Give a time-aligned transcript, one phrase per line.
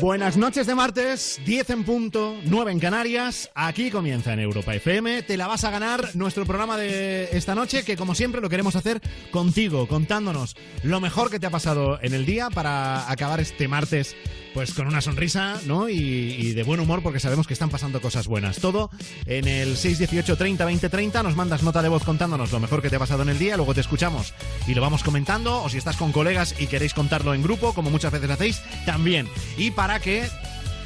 [0.00, 3.50] Buenas noches de martes, 10 en punto, 9 en Canarias.
[3.54, 5.22] Aquí comienza en Europa FM.
[5.24, 8.76] Te la vas a ganar nuestro programa de esta noche, que como siempre lo queremos
[8.76, 13.68] hacer contigo, contándonos lo mejor que te ha pasado en el día para acabar este
[13.68, 14.16] martes
[14.54, 15.88] pues con una sonrisa, ¿no?
[15.88, 18.58] Y, de buen humor porque sabemos que están pasando cosas buenas.
[18.58, 18.90] Todo
[19.26, 22.90] en el 618 30 20 30 nos mandas nota de voz contándonos lo mejor que
[22.90, 24.34] te ha pasado en el día, luego te escuchamos
[24.66, 27.90] y lo vamos comentando o si estás con colegas y queréis contarlo en grupo, como
[27.90, 29.28] muchas veces hacéis, también.
[29.56, 30.28] Y para que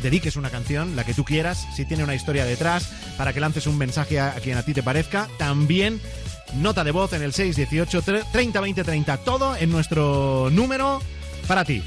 [0.03, 3.67] dediques una canción, la que tú quieras, si tiene una historia detrás, para que lances
[3.67, 6.01] un mensaje a, a quien a ti te parezca, también
[6.55, 11.03] nota de voz en el 618 30 20 30, todo en nuestro número
[11.47, 11.83] para ti.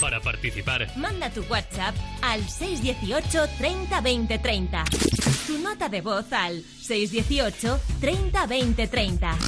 [0.00, 4.84] Para participar, Manda tu WhatsApp al 618 30 20 30.
[5.46, 9.38] Tu nota de voz al 618 30 20 30.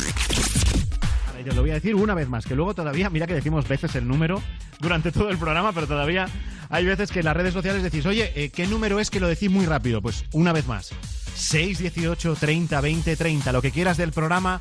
[1.45, 3.95] Yo lo voy a decir una vez más, que luego todavía, mira que decimos veces
[3.95, 4.43] el número
[4.81, 6.27] durante todo el programa, pero todavía
[6.71, 9.29] hay veces que en las redes sociales decís, oye, eh, ¿qué número es que lo
[9.29, 10.03] decís muy rápido?
[10.03, 10.93] Pues una vez más,
[11.35, 14.61] 618 30 20 30, lo que quieras del programa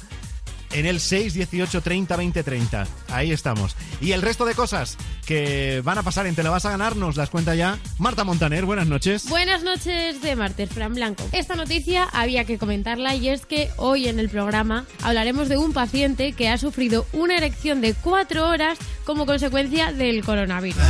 [0.72, 2.88] en el 618 30 20 30.
[3.10, 3.76] Ahí estamos.
[4.02, 6.96] Y el resto de cosas que van a pasar en Te la vas a ganar
[6.96, 8.66] nos las cuenta ya Marta Montaner.
[8.66, 9.30] Buenas noches.
[9.30, 11.24] Buenas noches de martes, Fran Blanco.
[11.32, 15.74] Esta noticia había que comentarla y es que hoy en el programa hablaremos de un
[15.74, 20.82] paciente que ha sufrido una erección de cuatro horas como consecuencia del coronavirus.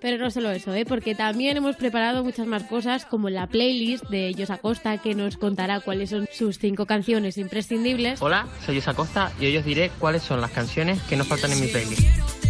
[0.00, 0.84] Pero no solo eso, ¿eh?
[0.84, 5.36] porque también hemos preparado muchas más cosas como la playlist de Jos Acosta que nos
[5.36, 8.20] contará cuáles son sus cinco canciones imprescindibles.
[8.22, 11.52] Hola, soy Isa Costa y hoy os diré cuáles son las canciones que no faltan
[11.52, 12.41] en mi playlist.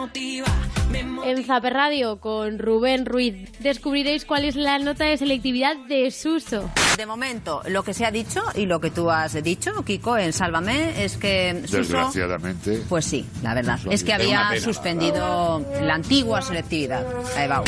[0.00, 0.46] Motiva,
[0.90, 1.30] me motiva.
[1.30, 6.70] En Zaper Radio con Rubén Ruiz descubriréis cuál es la nota de selectividad de Suso.
[6.96, 10.32] De momento, lo que se ha dicho y lo que tú has dicho, Kiko, en
[10.32, 11.78] Sálvame, es que Suso...
[11.78, 12.82] Desgraciadamente.
[12.88, 13.76] Pues sí, la verdad.
[13.76, 17.06] Suso, Es que había pena, suspendido la antigua selectividad.
[17.36, 17.62] Ahí va.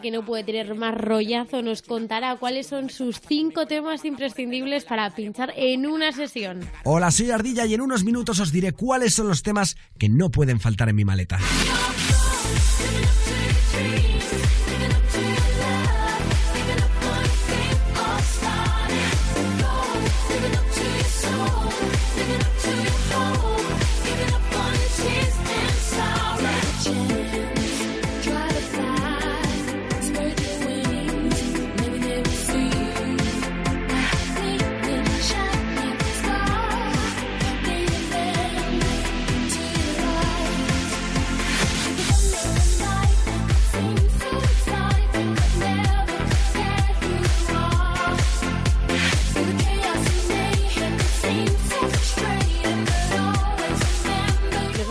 [0.00, 5.10] Que no puede tener más rollazo, nos contará cuáles son sus cinco temas imprescindibles para
[5.10, 6.60] pinchar en una sesión.
[6.84, 10.30] Hola, soy Ardilla y en unos minutos os diré cuáles son los temas que no
[10.30, 11.38] pueden faltar en mi maleta.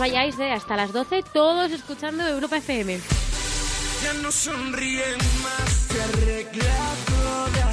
[0.00, 2.98] Vayáis de hasta las 12, todos escuchando Europa FM.
[4.02, 7.69] Ya no sonríen más, se arregla toda.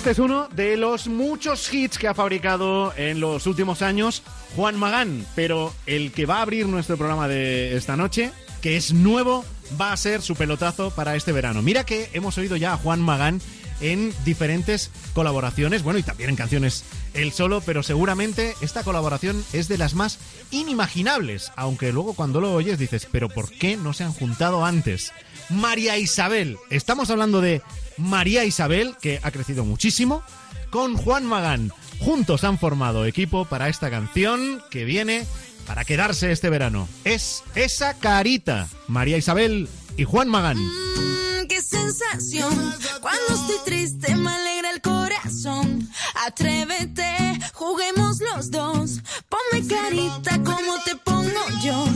[0.00, 4.22] Este es uno de los muchos hits que ha fabricado en los últimos años
[4.56, 8.32] Juan Magán, pero el que va a abrir nuestro programa de esta noche,
[8.62, 9.44] que es nuevo,
[9.78, 11.60] va a ser su pelotazo para este verano.
[11.60, 13.42] Mira que hemos oído ya a Juan Magán
[13.82, 16.82] en diferentes colaboraciones, bueno, y también en canciones
[17.12, 20.18] él solo, pero seguramente esta colaboración es de las más
[20.50, 25.12] inimaginables, aunque luego cuando lo oyes dices, pero ¿por qué no se han juntado antes?
[25.50, 27.60] María Isabel, estamos hablando de
[28.00, 30.22] María Isabel, que ha crecido muchísimo,
[30.70, 31.72] con Juan Magán.
[32.00, 35.26] Juntos han formado equipo para esta canción que viene
[35.66, 36.88] para quedarse este verano.
[37.04, 40.56] Es esa carita, María Isabel y Juan Magán.
[40.56, 42.74] Mm, qué sensación.
[43.00, 45.88] Cuando estoy triste me alegra el corazón.
[46.26, 49.00] Atrévete, juguemos los dos.
[49.28, 51.86] Ponme carita como te pongo yo.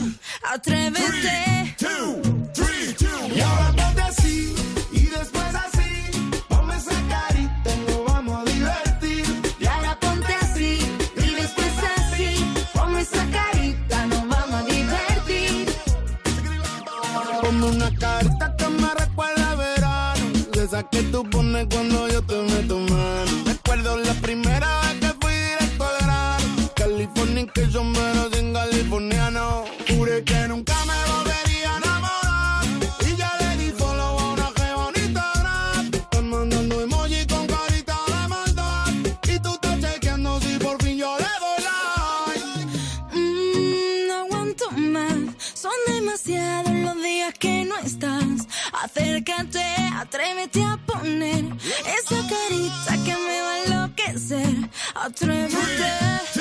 [0.53, 1.77] Atrévete.
[3.35, 4.55] Y ahora ponte así
[17.99, 20.25] carita que me recuerda verano.
[20.53, 23.45] De esa que tú pones cuando yo te meto mano.
[23.47, 26.71] Recuerdo la primera vez que fui directo al grano.
[26.75, 29.65] Californication, pero sin californiano.
[29.89, 32.65] Juré que nunca me volvería a enamorar.
[33.07, 35.95] Y ya le di follow a una que bonita gran.
[35.95, 38.93] Están mandando emoji con carita de maldad.
[39.25, 42.47] Y tú estás chequeando si por fin yo le doy like.
[43.13, 45.35] Mm, no aguanto más.
[45.55, 46.64] Son demasiados
[47.85, 48.49] estás.
[48.83, 49.65] Acércate,
[49.97, 51.45] atrévete a poner
[51.99, 54.71] esa carita que me va a enloquecer.
[54.95, 56.34] Atrévete.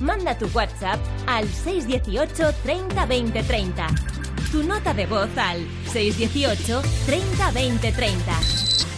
[0.00, 3.86] Manda tu WhatsApp al 618 30 20 30.
[4.50, 8.40] Tu nota de voz al 618 30 20 30.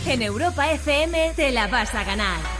[0.07, 2.54] En Europa FM te la vas a ganar.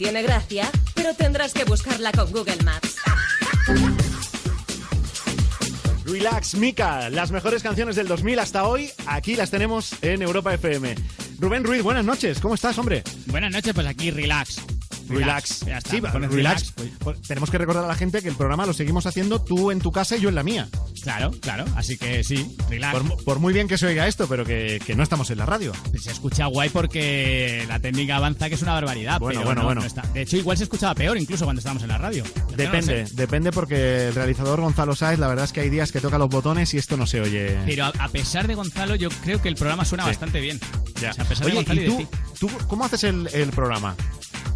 [0.00, 2.96] Tiene gracia, pero tendrás que buscarla con Google Maps.
[6.06, 10.94] Relax, Mika, las mejores canciones del 2000 hasta hoy, aquí las tenemos en Europa FM.
[11.38, 13.04] Rubén Ruiz, buenas noches, ¿cómo estás, hombre?
[13.26, 14.62] Buenas noches, pues aquí relax.
[15.06, 15.66] Relax.
[15.66, 16.72] Ya está, Sí, me pones relax.
[17.00, 19.80] Pues tenemos que recordar a la gente que el programa lo seguimos haciendo tú en
[19.80, 20.66] tu casa y yo en la mía.
[21.02, 22.98] Claro, claro, así que sí, relax.
[22.98, 25.46] Por, por muy bien que se oiga esto, pero que, que no estamos en la
[25.46, 25.72] radio.
[26.00, 29.18] Se escucha guay porque la técnica avanza, que es una barbaridad.
[29.20, 29.80] Bueno, pero bueno, no, bueno.
[29.82, 30.02] no está.
[30.12, 32.24] De hecho, igual se escuchaba peor incluso cuando estábamos en la radio.
[32.50, 33.14] No Depende, sé.
[33.14, 36.28] depende porque el realizador Gonzalo Sáez, la verdad es que hay días que toca los
[36.28, 37.58] botones y esto no se oye.
[37.66, 40.10] Pero a, a pesar de Gonzalo, yo creo que el programa suena Sí.
[40.10, 40.60] bastante bien.
[41.00, 41.10] Ya.
[41.10, 42.08] O sea, a pesar de Oye, Gonzalo ¿y y, de tú, ti.
[42.40, 43.94] tú cómo haces el, el programa?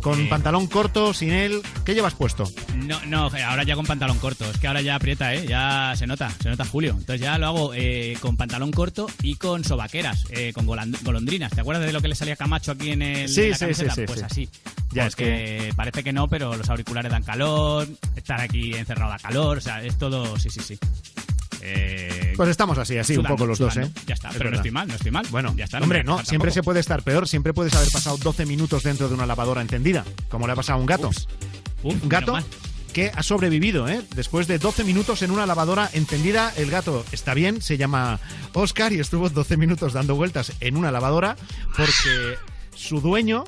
[0.04, 1.62] ¿Con Eh, pantalón corto, sin él?
[1.82, 2.44] ¿Qué llevas puesto?
[2.76, 4.44] No, no, ahora ya con pantalón corto.
[4.50, 5.46] Es que ahora ya aprieta, ¿eh?
[5.48, 6.90] Ya se nota, se nota Julio.
[6.90, 11.52] Entonces ya lo hago eh, con pantalón corto y con sobaqueras, eh, con golondrinas.
[11.52, 13.56] ¿Te acuerdas de lo que le salía a Camacho aquí en, el, Sí, en la
[13.56, 13.94] sí, camiseta?
[13.94, 14.24] sí, sí, Pues sí.
[14.26, 14.48] así.
[14.92, 19.18] Ya, es Porque parece que no, pero los auriculares dan calor, estar aquí encerrado da
[19.18, 20.78] calor, o sea, es todo, sí, sí, sí.
[21.66, 23.76] Eh, Pues estamos así, así un poco los dos.
[23.76, 23.90] ¿eh?
[24.06, 25.26] Ya está, Es pero no estoy mal, no estoy mal.
[25.30, 25.78] Bueno, ya está.
[25.78, 27.26] hombre, no, siempre se puede estar peor.
[27.26, 30.78] Siempre puedes haber pasado 12 minutos dentro de una lavadora encendida, como le ha pasado
[30.78, 31.08] a un gato.
[31.08, 31.26] Ups.
[31.82, 32.38] Un gato
[32.92, 34.02] que ha sobrevivido, ¿eh?
[34.14, 38.20] Después de 12 minutos en una lavadora encendida, el gato está bien, se llama
[38.52, 41.36] Oscar y estuvo 12 minutos dando vueltas en una lavadora
[41.76, 42.36] porque
[42.74, 43.44] su dueño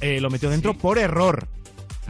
[0.00, 1.48] eh, lo metió dentro por error.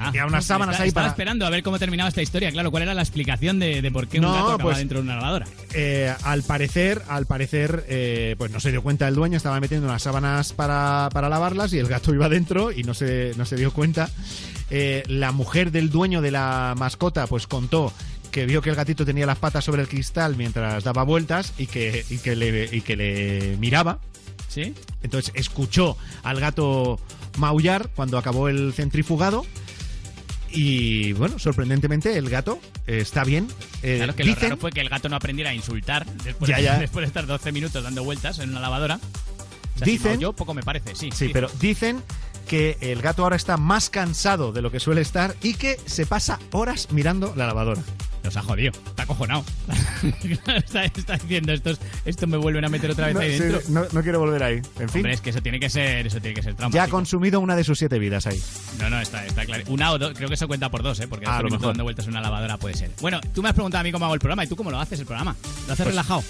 [0.06, 1.12] Ah, y a unas estaba- sábanas ahí estaba para...
[1.12, 2.50] esperando a ver cómo terminaba esta historia.
[2.50, 4.98] Claro, ¿cuál era la explicación de, de por qué No, un gato acaba pues- dentro
[4.98, 5.46] de una lavadora?
[5.74, 9.86] Eh, al parecer, al parecer, eh, pues no se dio cuenta el dueño, estaba metiendo
[9.86, 13.56] unas sábanas para, para lavarlas y el gato iba dentro y no se, no se
[13.56, 14.10] dio cuenta.
[14.70, 17.92] Eh, la mujer del dueño de la mascota, pues contó
[18.30, 21.66] que vio que el gatito tenía las patas sobre el cristal mientras daba vueltas y
[21.66, 23.98] que, y que, le, y que le miraba.
[24.48, 24.74] ¿Sí?
[25.02, 26.98] Entonces escuchó al gato
[27.38, 29.44] maullar cuando acabó el centrifugado.
[30.52, 33.48] Y bueno, sorprendentemente el gato eh, está bien.
[33.82, 36.48] Eh, Claro que lo dicen- raro fue que el gato no aprendiera a insultar después,
[36.50, 36.78] Ya, ya.
[36.78, 38.96] después de estar 12 minutos dando vueltas en una lavadora.
[39.74, 41.10] O sea, Dicen- yo poco me parece, sí.
[41.12, 42.02] Sí, pero dicen
[42.46, 46.04] que el gato ahora está más cansado de lo que suele estar y que se
[46.06, 47.82] pasa horas mirando la lavadora.
[48.24, 49.44] Nos ha jodido, está acojonado.
[50.56, 53.60] está, está diciendo, estos, esto me vuelven a meter otra vez No, ahí sí, dentro.
[53.68, 54.54] no- no quiero volver ahí.
[54.78, 56.70] En fin, Hombre, es que eso tiene que ser, eso tiene que ser ya ha
[56.70, 56.96] traumático.
[56.96, 58.40] consumido una de sus siete vidas ahí.
[58.78, 59.64] No, no, está, está claro.
[59.68, 61.08] Una o dos, creo que eso cuenta por dos, ¿eh?
[61.08, 61.66] Porque Ah, a 12 lo mejor.
[61.68, 62.90] dando vueltas en una lavadora puede ser.
[63.00, 64.78] Bueno, tú me has preguntado a mí cómo hago el programa y tú cómo lo
[64.80, 65.34] haces el programa.
[65.66, 66.22] ¿Lo haces Pues- relajado?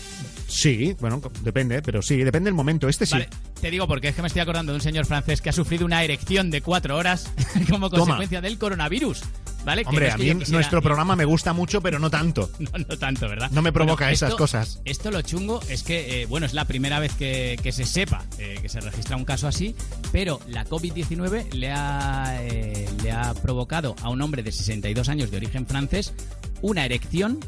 [0.53, 2.89] Sí, bueno, depende, pero sí, depende del momento.
[2.89, 3.13] Este sí.
[3.13, 3.29] Vale,
[3.61, 5.87] te digo porque es que me estoy acordando de un señor francés que ha sufrido
[5.87, 7.31] una erección de cuatro horas
[7.71, 8.01] como Toma.
[8.05, 9.23] consecuencia del coronavirus.
[9.65, 9.85] ¿Vale?
[9.87, 12.51] Hombre, no a mí quisiera- nuestro programa me gusta mucho, pero no tanto.
[12.59, 13.51] No, no tanto, ¿verdad?
[13.53, 14.81] No me provoca Bueno, esas cosas.
[14.85, 18.25] Esto lo chungo es que, eh, bueno, es la primera vez que, que se sepa
[18.39, 19.75] eh, que se registra un caso así,
[20.11, 25.31] pero la COVID-19 le, ha, eh, le ha provocado a un hombre de 62 años
[25.31, 26.13] de origen francés
[26.61, 27.39] una erección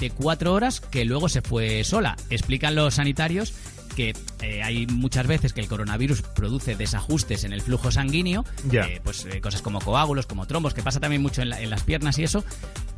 [0.00, 2.16] de cuatro horas que luego se fue sola.
[2.30, 3.54] Explican los sanitarios
[3.98, 8.44] que eh, hay muchas veces que el coronavirus produce desajustes en el flujo sanguíneo,
[8.86, 11.68] eh, pues eh, cosas como coágulos, como trombos, que pasa también mucho en, la- en
[11.68, 12.44] las piernas y eso,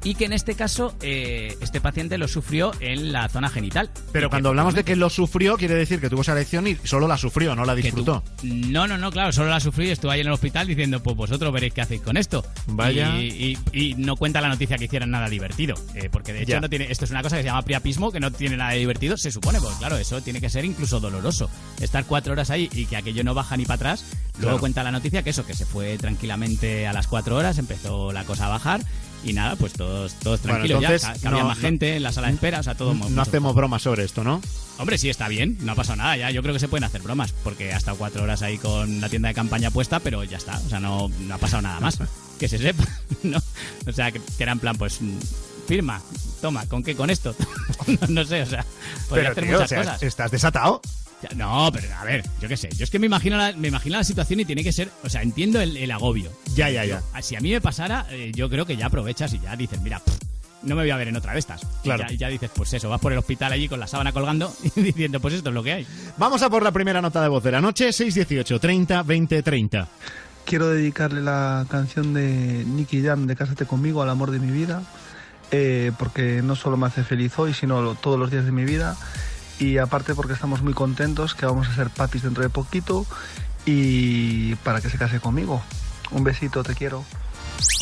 [0.04, 3.88] y que en este caso este paciente lo sufrió en la zona genital.
[4.12, 7.09] Pero cuando hablamos de que lo sufrió, quiere decir que tuvo esa elección y solo
[7.09, 8.23] la sufrió, no la disfrutó.
[8.42, 11.16] No, no, no, claro, solo la sufrí y estuve ahí en el hospital diciendo, pues
[11.16, 12.45] vosotros veréis qué hacéis con esto.
[12.66, 13.19] Vaya.
[13.21, 15.75] Y, y- y no cuenta la noticia que hicieran nada divertido,
[16.12, 18.30] porque de hecho no tiene, esto es una cosa que se llama priapismo, que no
[18.30, 21.49] tiene nada de divertido, se supone, pues claro, eso tiene que ser incluso doloroso.
[21.80, 24.04] Estar cuatro horas ahí y que aquello no baja ni para atrás.
[24.38, 24.59] Luego Claro.
[24.61, 28.25] cuenta la noticia que eso, que se fue tranquilamente a las cuatro horas, empezó la
[28.25, 28.80] cosa a bajar.
[29.23, 32.02] Y nada, pues todos, todos Bueno, tranquilos entonces, ya, que había no- más gente en
[32.02, 34.40] la sala de espera, o sea, todo No mucho hacemos bromas sobre esto, ¿no?
[34.78, 36.30] Hombre, sí, está bien, no ha pasado nada ya.
[36.30, 39.11] Yo creo que se pueden hacer bromas, porque ha estado cuatro horas ahí con la
[39.11, 41.99] tienda de campaña puesta, pero ya está, o sea, no, no ha pasado nada más.
[42.40, 42.82] Que se sepa,
[43.23, 43.38] ¿no?
[43.87, 45.00] O sea, que, que era en plan, pues,
[45.61, 46.00] firma,
[46.40, 46.95] toma, ¿con qué?
[46.97, 47.35] ¿Con esto?
[47.87, 48.64] no, no sé, o sea,
[49.09, 50.02] podría Pero, hacer tío, muchas o sea, cosas.
[50.02, 50.81] estás desatado.
[51.23, 52.71] Ya, No, pero a ver, yo qué sé.
[52.76, 54.90] Yo es que me imagino la, me imagino la situación y tiene que ser.
[55.05, 56.33] O sea, entiendo el, el agobio.
[56.55, 57.02] Ya, ya, ya.
[57.14, 59.81] Yo, si a mí me pasara, eh, yo creo que ya aprovechas y ya dices,
[59.83, 60.14] mira, pff,
[60.62, 61.61] no me voy a ver en otra de estas.
[61.62, 62.05] Y Claro.
[62.09, 64.50] ya, y ya dices, pues eso, vas por el hospital allí con la sábana colgando
[64.76, 65.87] y diciendo, pues esto es lo que hay.
[66.17, 69.88] Vamos a por la primera nota de voz de la noche, 618 30 20 30.
[70.46, 74.83] Quiero dedicarle la canción de Nicky Jam de Cásate conmigo al amor de mi vida,
[75.50, 78.96] eh, porque no solo me hace feliz hoy, sino todos los días de mi vida.
[79.58, 83.04] Y aparte porque estamos muy contentos que vamos a ser papis dentro de poquito
[83.66, 85.62] y para que se case conmigo.
[86.12, 87.04] Un besito, te quiero.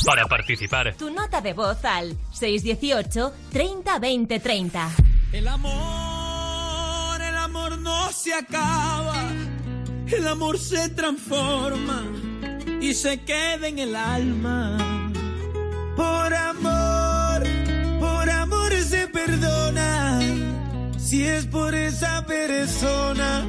[0.05, 0.95] Para participar.
[0.97, 4.91] Tu nota de voz al 618 30 20 30.
[5.33, 9.31] El amor, el amor no se acaba.
[10.07, 12.03] El amor se transforma
[12.81, 15.13] y se queda en el alma.
[15.97, 17.58] Por amor
[18.01, 20.21] por amor se perdona.
[20.99, 23.45] Si es por esa persona,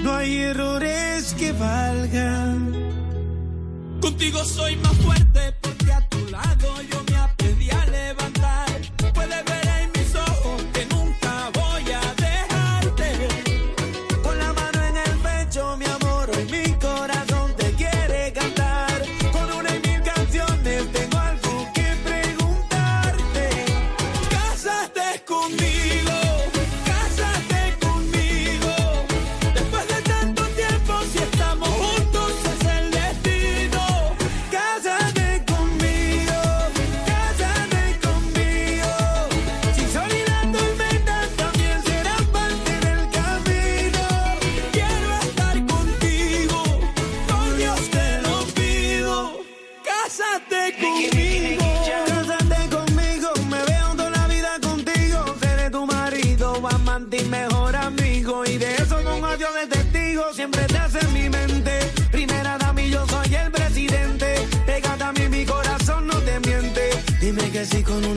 [0.00, 2.72] no hay errores que valgan.
[4.00, 8.69] Contigo soy más fuerte porque a tu lado yo me aprendí a levantar.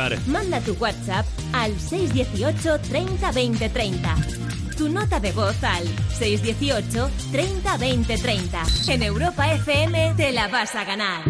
[0.00, 0.18] participar.
[0.26, 4.16] Manda tu WhatsApp al 618 30 20 30.
[4.76, 5.84] Tu nota de voz al
[6.18, 8.62] 618 30 20 30.
[8.88, 11.29] En Europa FM te la vas a ganar.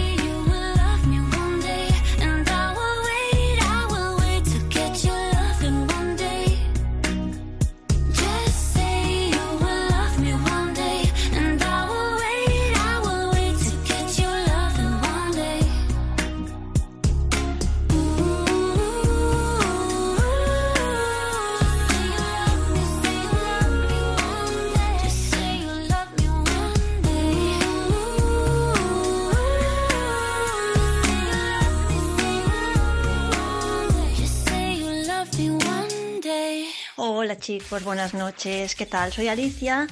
[37.31, 38.75] Hola chicos, buenas noches.
[38.75, 39.13] ¿Qué tal?
[39.13, 39.87] Soy Alicia.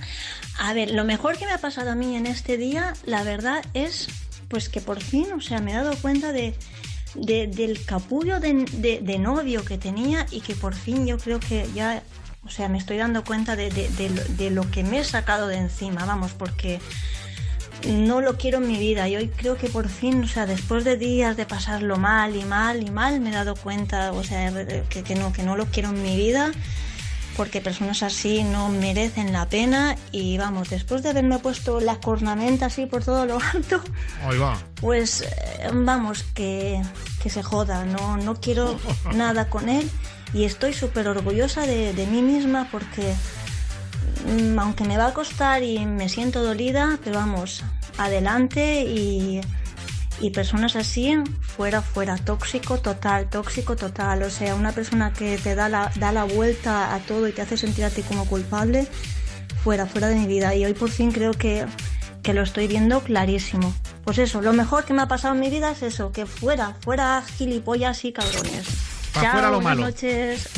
[0.58, 3.63] A ver, lo mejor que me ha pasado a mí en este día, la verdad
[3.73, 4.10] es
[4.49, 6.54] pues que por fin, o sea, me he dado cuenta de,
[7.15, 8.65] de- del capullo de,
[9.02, 12.04] de- novio que tenía y que por fin yo creo que ya,
[12.45, 16.04] o sea, me estoy dando cuenta de, de- lo- que me he sacado de encima,
[16.04, 16.82] vamos, porque
[17.88, 20.84] no lo quiero en mi vida y hoy creo que por fin, o sea, después
[20.84, 24.52] de días de pasarlo mal y mal y mal, me he dado cuenta, o sea,
[24.89, 26.52] que no, que no lo quiero en mi vida
[27.39, 32.65] porque personas así no merecen la pena y vamos, después de haberme puesto la cornamenta
[32.65, 33.82] así por todo lo alto,
[34.28, 34.58] Ahí va.
[34.82, 36.82] pues eh, vamos, que,
[37.23, 38.78] que se joda, no, no quiero
[39.15, 39.89] nada con él
[40.34, 43.15] y estoy súper orgullosa de, de mí misma porque
[44.28, 47.63] mm, aunque me va a costar y me siento dolida, pero vamos,
[47.97, 49.39] adelante y,
[50.22, 55.56] y personas así, fuera, fuera, tóxico total, tóxico total, o sea, una persona que te
[55.56, 58.88] da la, da la vuelta a todo y te hace sentir a ti como culpable,
[59.64, 61.66] fuera, fuera de mi vida y hoy por fin creo que,
[62.24, 63.74] que lo estoy viendo clarísimo.
[64.04, 66.76] Pues eso, lo mejor que me ha pasado en mi vida es eso, que fuera,
[66.82, 68.66] fuera gilipollas y cabrones.
[69.14, 69.88] Pa' Chao, fuera lo malo.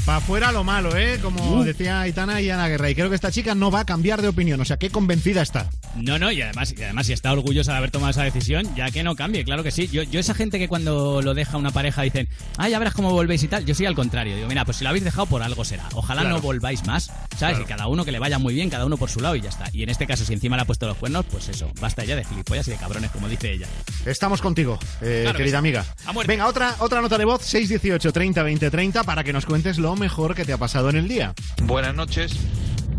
[0.06, 1.20] Para afuera lo malo, ¿eh?
[1.22, 1.64] Como Uh.
[1.64, 2.90] decía Aitana y Ana Guerra.
[2.90, 4.60] Y creo que esta chica no va a cambiar de opinión.
[4.60, 5.70] O sea, qué convencida está.
[5.96, 8.90] No, no, y además, y además si está orgullosa de haber tomado esa decisión, ya
[8.92, 9.88] que no cambie, claro que sí.
[9.88, 13.12] Yo, yo esa gente que cuando lo deja una pareja dicen, ah, ya verás cómo
[13.12, 14.36] volvéis y tal, yo soy al contrario.
[14.36, 15.88] Digo, mira, pues si lo habéis dejado por algo será.
[15.94, 16.38] Ojalá Claro.
[16.38, 17.58] no volváis más, ¿sabes?
[17.58, 17.62] Claro.
[17.62, 19.50] Y cada uno que le vaya muy bien, cada uno por su lado y ya
[19.50, 19.66] está.
[19.74, 22.16] Y en este caso, si encima le ha puesto los cuernos, pues eso, basta ya
[22.16, 23.68] de gilipollas y de cabrones, como dice ella.
[24.06, 25.60] Estamos contigo, eh, Claro que querida sí.
[25.60, 25.86] amiga.
[26.26, 29.96] Venga, otra, otra nota de voz, 618 30 20 30, para que nos cuentes lo
[29.96, 31.34] mejor que te ha pasado en el día.
[31.64, 32.34] Buenas noches.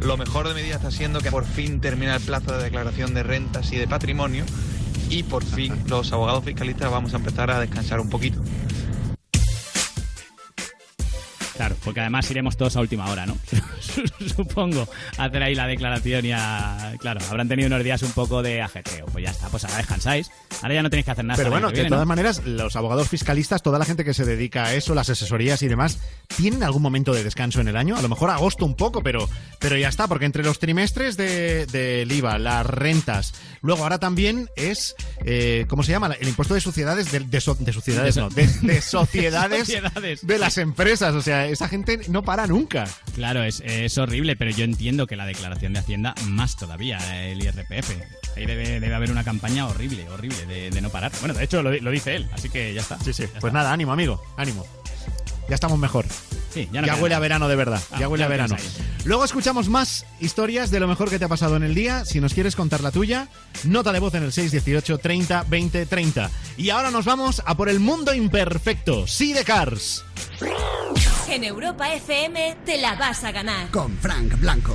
[0.04, 3.14] Lo mejor de mi día está siendo que por fin termina el plazo de declaración
[3.14, 4.44] de rentas y de patrimonio
[5.08, 8.40] y por fin los abogados fiscalistas vamos a empezar a descansar un poquito.
[11.56, 13.36] Claro, porque además iremos todos a última hora, ¿no?
[14.36, 14.88] Supongo,
[15.18, 16.94] hacer ahí la declaración y a...
[16.98, 19.06] Claro, habrán tenido unos días un poco de ajetreo.
[19.06, 20.30] Pues ya está, pues ahora descansáis.
[20.62, 21.36] Ahora ya no tenéis que hacer nada.
[21.36, 22.06] Pero bueno, de todas ¿no?
[22.06, 25.68] maneras, los abogados fiscalistas, toda la gente que se dedica a eso, las asesorías y
[25.68, 25.98] demás,
[26.36, 27.96] ¿tienen algún momento de descanso en el año?
[27.96, 31.66] A lo mejor agosto un poco, pero, pero ya está, porque entre los trimestres de-
[31.66, 36.14] del IVA, las rentas, luego ahora también es, eh, ¿cómo se llama?
[36.18, 40.26] El impuesto de sociedades, de, de so- de sociedades, De no, de, de sociedades, Sociedades.
[40.26, 41.14] de las empresas.
[41.14, 42.86] O sea, esa gente no para nunca.
[43.14, 47.42] Claro, es, es horrible, pero yo entiendo que la declaración de Hacienda más todavía, el
[47.42, 47.90] IRPF.
[48.36, 51.12] Ahí debe, debe haber una campaña horrible, horrible, de, de no parar.
[51.20, 52.98] Bueno, de hecho lo dice él, así que ya está.
[53.00, 53.24] Sí, sí.
[53.40, 54.66] Pues nada, ánimo, amigo, ánimo.
[55.52, 56.06] Ya estamos mejor.
[56.54, 57.82] Sí, ya no ya queda huele a verano de verdad.
[57.90, 58.56] Ah, ya huele ya a verano.
[59.04, 62.06] Luego escuchamos más historias de lo mejor que te ha pasado en el día.
[62.06, 63.28] Si nos quieres contar la tuya,
[63.64, 66.30] nota de voz en el 618 30 20 30.
[66.56, 69.06] Y ahora nos vamos a por el mundo imperfecto.
[69.06, 70.06] Sí de Cars.
[71.28, 73.70] En Europa FM te la vas a ganar.
[73.70, 74.74] Con Frank Blanco.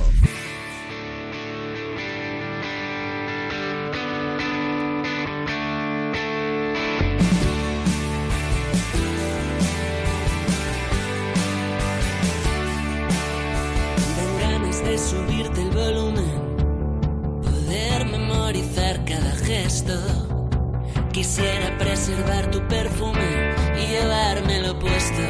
[21.38, 25.22] Quisiera preservar tu perfume y llevármelo puesto.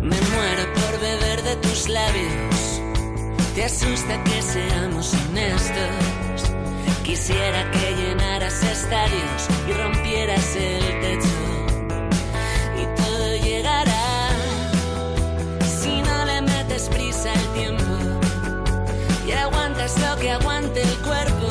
[0.00, 2.80] Me muero por beber de tus labios.
[3.56, 6.52] Te asusta que seamos honestos.
[7.02, 11.38] Quisiera que llenaras estadios y rompieras el techo.
[12.80, 14.28] Y todo llegará
[15.82, 17.82] si no le metes prisa al tiempo
[19.26, 21.43] y aguantas lo que aguante el cuerpo.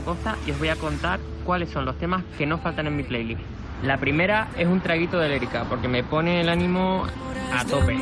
[0.00, 2.96] a costa y os voy a contar cuáles son los temas que no faltan en
[2.96, 3.40] mi playlist.
[3.82, 7.06] La primera es un traguito de Lérica, porque me pone el ánimo
[7.52, 7.96] a tope.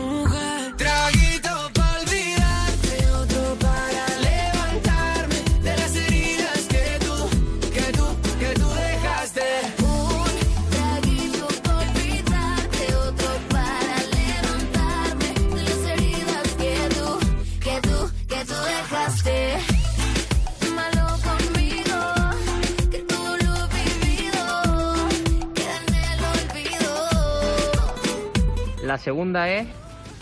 [29.19, 29.67] segunda es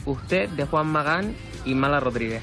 [0.06, 2.40] Usted de Juan Magán y Mala Rodríguez.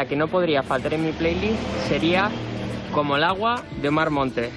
[0.00, 2.30] música que no podría faltar en mi playlist sería
[2.92, 4.50] Como el agua de Omar Montes.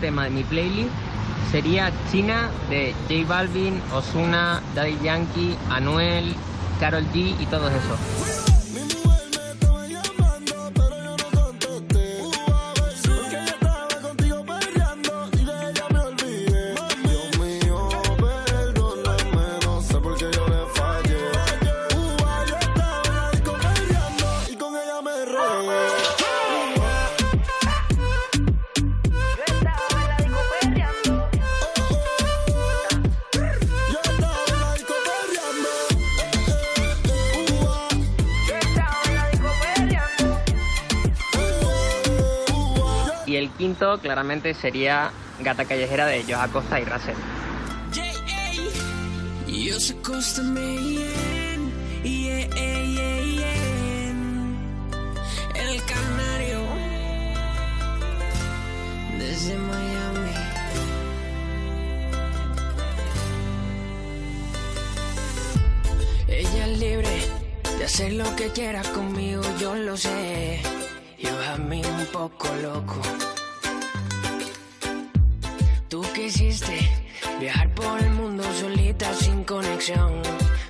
[0.00, 0.90] tema de mi playlist
[1.50, 6.34] sería China de J Balvin, Osuna, Daddy Yankee, Anuel,
[6.78, 8.19] Carol G y todos esos.
[43.80, 47.14] claramente sería Gata Callejera de Josh Acosta y Russell.
[55.54, 56.60] El canario
[59.18, 60.30] desde Miami.
[66.28, 67.22] Ella es libre
[67.78, 70.60] de hacer lo que quiera conmigo, yo lo sé.
[71.18, 73.29] Llévame un poco loco.
[77.40, 80.22] Viajar por el mundo solita sin conexión.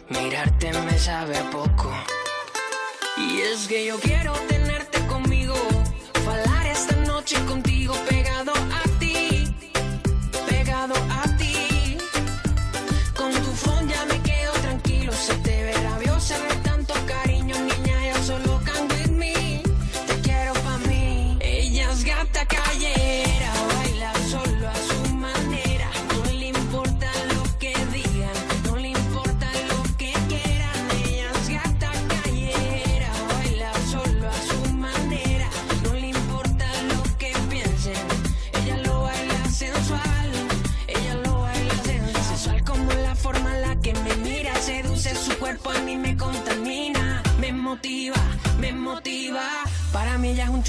[0.09, 1.93] Mirarte me sabe a poco.
[3.19, 4.90] Y es que yo quiero tenerte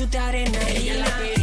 [0.01, 0.57] chuta arena.
[0.67, 1.40] Ella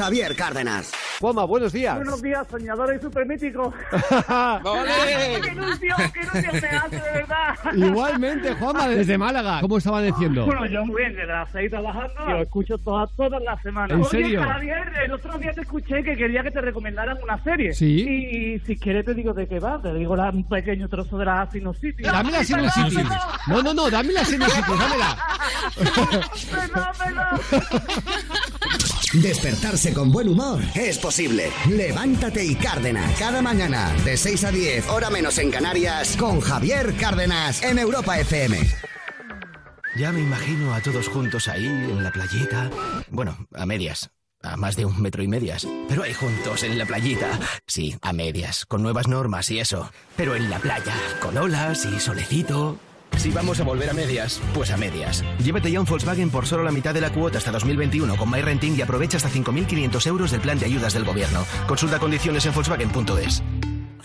[0.00, 0.90] Javier Cárdenas.
[1.20, 1.96] Juanma, buenos días.
[1.96, 3.74] Buenos días, soñador y supermítico.
[4.28, 5.40] ¡Vale!
[5.42, 7.54] ¡Qué ilusión, qué ilusión me hace, de verdad!
[7.74, 9.60] Igualmente, Juanma, desde Málaga.
[9.60, 10.46] ¿Cómo estaba diciendo?
[10.46, 13.90] Bueno, yo muy bien, desde las seis trabajando, y lo escucho todas, todas las semanas.
[13.90, 14.42] ¿En Oye, serio?
[14.42, 17.74] Javier, el otro día te escuché que quería que te recomendaran una serie.
[17.74, 18.00] Sí.
[18.08, 21.26] Y, si quieres te digo de qué va, te digo la- un pequeño trozo de
[21.26, 22.06] la sinusitis.
[22.06, 23.04] Dame la sinusitis.
[23.46, 25.18] No, no, no, dame la sinusitis, dámela.
[29.12, 31.50] Despertarse con buen humor es posible.
[31.68, 33.18] Levántate y Cárdenas.
[33.18, 38.20] Cada mañana, de 6 a 10, hora menos en Canarias, con Javier Cárdenas en Europa
[38.20, 38.56] FM.
[39.96, 42.70] Ya me imagino a todos juntos ahí, en la playita.
[43.08, 44.10] Bueno, a medias.
[44.42, 45.66] A más de un metro y medias.
[45.88, 47.40] Pero ahí juntos, en la playita.
[47.66, 49.90] Sí, a medias, con nuevas normas y eso.
[50.16, 52.78] Pero en la playa, con olas y solecito.
[53.16, 55.22] Si vamos a volver a medias, pues a medias.
[55.42, 58.76] Llévate ya un Volkswagen por solo la mitad de la cuota hasta 2021 con MyRenting
[58.76, 61.44] y aprovecha hasta 5.500 euros del plan de ayudas del gobierno.
[61.66, 63.42] Consulta condiciones en Volkswagen.es.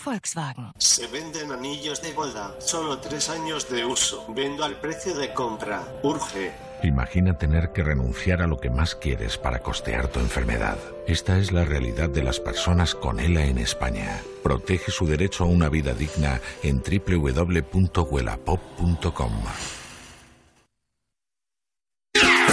[0.04, 0.72] Volkswagen.
[0.78, 4.26] Se venden anillos de boda, solo tres años de uso.
[4.36, 5.84] Vendo al precio de compra.
[6.04, 6.54] Urge.
[6.84, 10.78] Imagina tener que renunciar a lo que más quieres para costear tu enfermedad.
[11.08, 14.22] Esta es la realidad de las personas con ELA en España.
[14.44, 19.32] Protege su derecho a una vida digna en www.huelapop.com.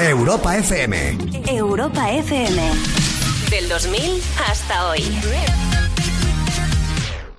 [0.01, 1.19] Europa FM.
[1.47, 2.73] Europa FM.
[3.51, 5.05] Del 2000 hasta hoy.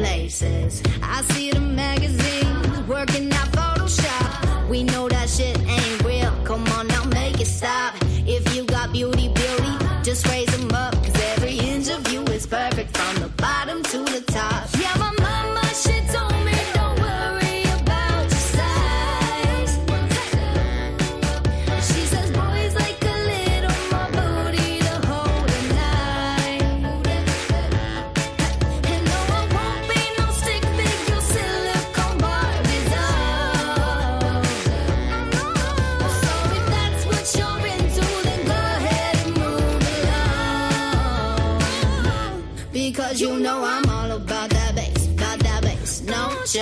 [0.00, 0.82] places.
[1.02, 3.59] I see the magazines working out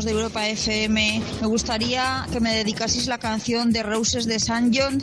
[0.00, 5.02] de Europa FM, me gustaría que me dedicaseis la canción de Roses de San John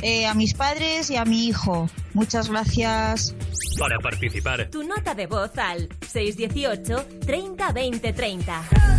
[0.00, 1.90] eh, a mis padres y a mi hijo.
[2.14, 3.34] Muchas gracias.
[3.80, 8.97] Para participar, tu nota de voz al 618 30 20 30.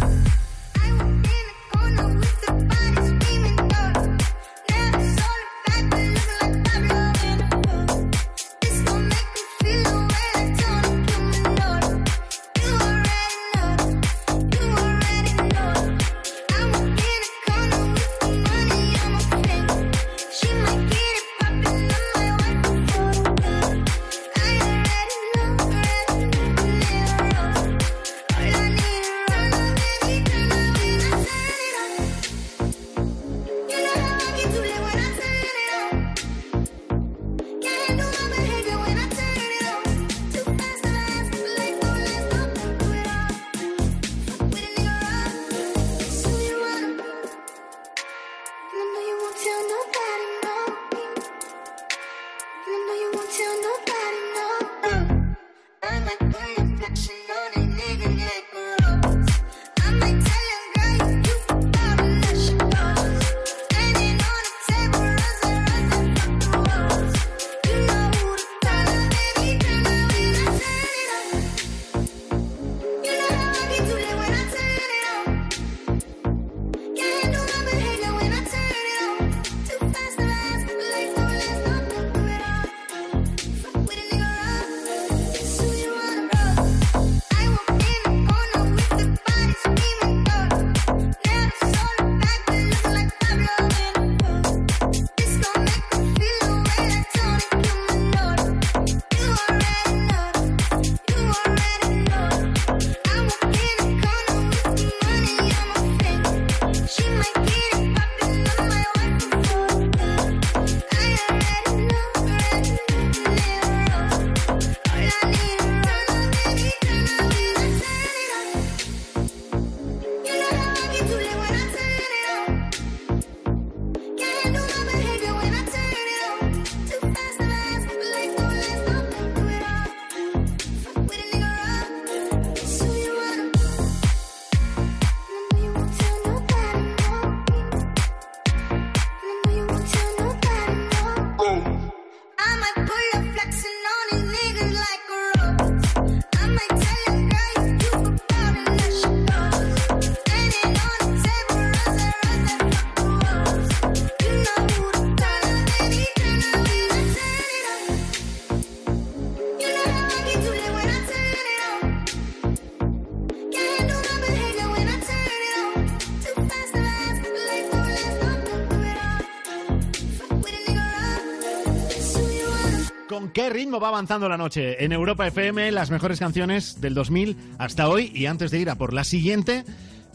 [173.29, 174.83] Con qué ritmo va avanzando la noche.
[174.83, 178.11] En Europa FM, las mejores canciones del 2000 hasta hoy.
[178.15, 179.63] Y antes de ir a por la siguiente,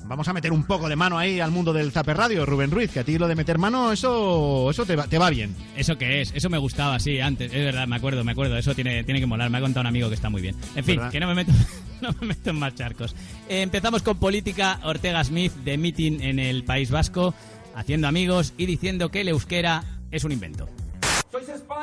[0.04, 2.90] vamos a meter un poco de mano ahí al mundo del Zaper Radio, Rubén Ruiz,
[2.90, 5.54] que a ti lo de meter mano, eso, eso te, va, te va bien.
[5.76, 6.32] ¿Eso qué es?
[6.34, 7.52] Eso me gustaba, sí, antes.
[7.52, 8.56] Es verdad, me acuerdo, me acuerdo.
[8.56, 9.48] Eso tiene, tiene que molar.
[9.48, 10.56] Me ha contado un amigo que está muy bien.
[10.74, 11.12] En fin, ¿Verdad?
[11.12, 11.52] que no me meto,
[12.00, 13.14] no me meto en más charcos.
[13.48, 14.80] Eh, empezamos con política.
[14.82, 17.32] Ortega Smith de meeting en el País Vasco,
[17.76, 20.68] haciendo amigos y diciendo que el euskera es un invento.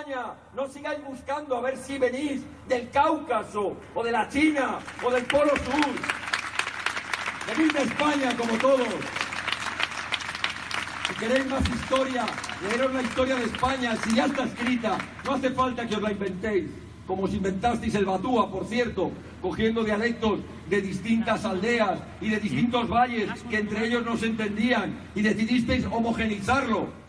[0.02, 5.12] España, no sigáis buscando a ver si venís del Cáucaso, o de la China, o
[5.12, 5.94] del Polo Sur.
[7.48, 8.88] Venid de España como todos.
[11.08, 12.26] Si queréis más historia,
[12.64, 16.12] leeros la historia de España, si ya está escrita, no hace falta que os la
[16.12, 16.66] inventéis.
[17.06, 22.88] Como os inventasteis el Batúa, por cierto, cogiendo dialectos de distintas aldeas y de distintos
[22.90, 27.01] valles que entre ellos no se entendían y decidisteis homogenizarlo.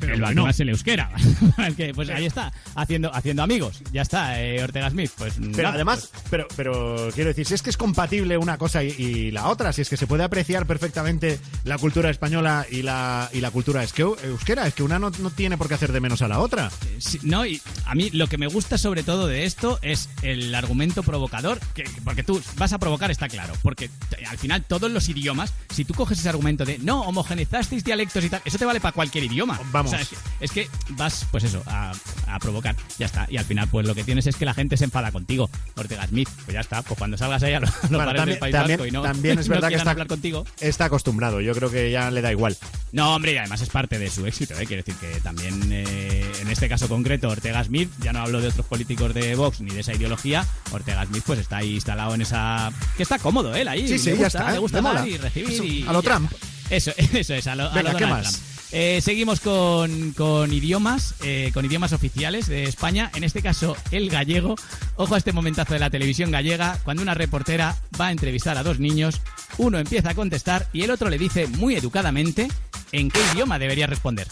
[0.00, 1.10] El Batúa es el euskera.
[1.66, 3.80] Es que, pues ahí está, haciendo, haciendo amigos.
[3.92, 5.10] Ya está, eh, Ortega Smith.
[5.16, 8.82] Pues Pero nada, además, pero, pero quiero decir, si es que es compatible una cosa
[8.84, 12.82] y, y la otra, si es que se puede apreciar perfectamente la cultura española y
[12.82, 15.92] la, y la cultura esqueu- euskera, es que una no, no tiene por qué hacer
[15.92, 16.70] de menos a la otra.
[16.98, 20.54] Sí, no, y a mí lo que me gusta sobre todo de esto es el
[20.54, 23.90] argumento provocador, que, porque tú vas a provocar, está claro, porque
[24.28, 28.28] al final todos los idiomas, si tú coges ese argumento de no, homogenizasteis dialectos y
[28.30, 29.58] tal, eso te vale para cualquier idioma.
[29.72, 29.92] Vamos.
[29.92, 31.92] O sea, es, que, es que vas, pues eso, a,
[32.26, 33.26] a provocar, ya está.
[33.30, 36.06] Y al final, pues lo que tienes es que la gente se enfada contigo, Ortega
[36.06, 38.78] Smith, pues ya está, pues cuando salgas ahí a los Bueno, bares del País también-
[38.78, 40.46] Vasco y no, también es no verdad que quieran está, hablar contigo.
[40.60, 42.56] está acostumbrado, yo creo que ya le da igual.
[42.92, 44.66] No, hombre, y además es parte de su éxito, ¿eh?
[44.66, 48.48] Quiero decir que también, eh, en este caso concreto, Ortega Smith, ya no hablo de
[48.48, 52.22] otros políticos de Vox ni de esa ideología, Ortega Smith pues está ahí instalado en
[52.22, 52.72] esa...
[52.96, 53.86] que está cómodo él ahí.
[53.88, 55.82] Sí, sí, le ya gusta, está, Le gusta dar y recibir Eso, y...
[55.86, 56.32] a lo ya Trump.
[56.70, 58.22] Eso, eso es, a lo, a Venga, lo ¿qué más?
[58.32, 58.55] Trump.
[58.72, 63.10] Eh, seguimos con, con idiomas, eh, con idiomas oficiales de España.
[63.14, 64.56] En este caso, el gallego.
[64.96, 68.62] Ojo a este momentazo de la televisión gallega, cuando una reportera va a entrevistar a
[68.62, 69.20] dos niños,
[69.58, 72.48] uno empieza a contestar y el otro le dice muy educadamente
[72.92, 74.26] en qué idioma debería responder.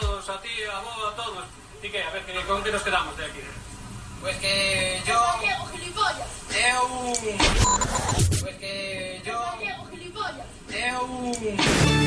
[0.00, 1.44] todos, a ti, a vos, a todos.
[1.82, 2.02] ¿Y qué?
[2.02, 3.38] A ver, ¿qué- ¿con qué nos quedamos de aquí?
[4.20, 5.14] Pues que yo.
[5.40, 6.28] Gallego, gilipollas.
[6.50, 7.12] Eu.
[8.40, 9.38] Pues que yo.
[9.60, 10.46] Gallego, gilipollas.
[10.70, 12.01] Eu.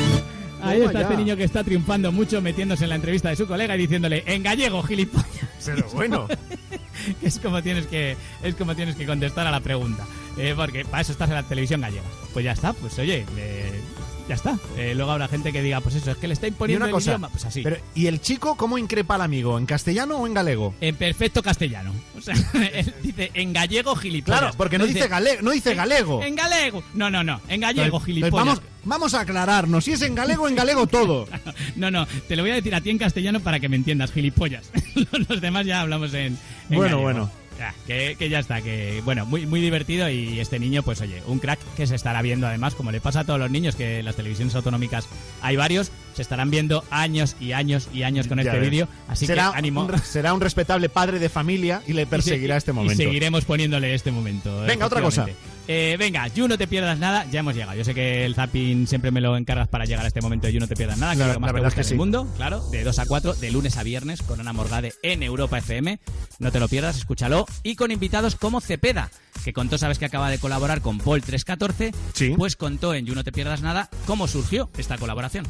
[0.66, 3.74] Ahí está este niño que está triunfando mucho metiéndose en la entrevista de su colega
[3.76, 5.26] y diciéndole en gallego, gilipollas.
[5.64, 6.28] Pero bueno.
[7.22, 10.04] es como tienes que es como tienes que contestar a la pregunta.
[10.38, 12.04] Eh, porque para eso estás en la televisión gallega.
[12.32, 13.80] Pues ya está, pues oye, eh,
[14.28, 14.58] ya está.
[14.76, 16.94] Eh, luego habrá gente que diga, pues eso, es que le está imponiendo una el
[16.94, 17.28] cosa, idioma.
[17.28, 17.62] Pues así.
[17.62, 19.56] pero, ¿y el chico cómo increpa al amigo?
[19.58, 20.74] ¿En castellano o en galego?
[20.80, 21.92] En perfecto castellano.
[22.16, 22.34] O sea,
[22.72, 24.40] él dice en gallego gilipollas.
[24.40, 26.22] Claro, porque no dice galego, no dice en- galego.
[26.22, 26.82] En, galego.
[26.94, 27.40] No, no, no.
[27.48, 28.32] En gallego, gilipollas.
[28.46, 29.84] vamos, vamos a aclararnos.
[29.84, 31.26] Si es en galego, en galego todo.
[31.76, 34.10] No, no, te lo voy a decir a ti en castellano para que me entiendas,
[34.12, 34.70] gilipollas.
[35.28, 36.26] Los demás ya hablamos en.
[36.26, 37.02] en Bueno, gallego.
[37.02, 37.30] bueno.
[37.58, 41.22] Ya, que, que ya está, que bueno, muy, muy divertido y este niño, pues oye,
[41.26, 44.00] un crack que se estará viendo además, como le pasa a todos los niños, que
[44.00, 45.08] en las televisiones autonómicas
[45.40, 49.26] hay varios, se estarán viendo años y años y años con Ya este vídeo, así
[49.26, 49.84] será que ánimo.
[49.84, 53.02] Un, será un respetable padre de familia y le perseguirá Y este momento.
[53.02, 54.60] Y seguiremos poniéndole este momento.
[54.62, 55.26] Venga, otra cosa.
[55.68, 57.74] Eh, venga, You no te pierdas nada, ya hemos llegado.
[57.74, 60.52] Yo sé que el zapping siempre me lo encargas para llegar a este momento de
[60.52, 61.86] You no te pierdas nada, que La- es lo más la te verdad gusta es
[61.88, 61.98] que en el sí.
[61.98, 65.58] mundo, claro, de 2 a 4, de lunes a viernes, con Ana Morgade en Europa
[65.58, 65.98] FM.
[66.38, 67.46] No te lo pierdas, escúchalo.
[67.64, 69.10] Y con invitados como Cepeda,
[69.44, 71.92] que contó, sabes que acaba de colaborar con Paul 314,
[72.36, 75.46] pues contó en You no te pierdas nada cómo surgió esta colaboración.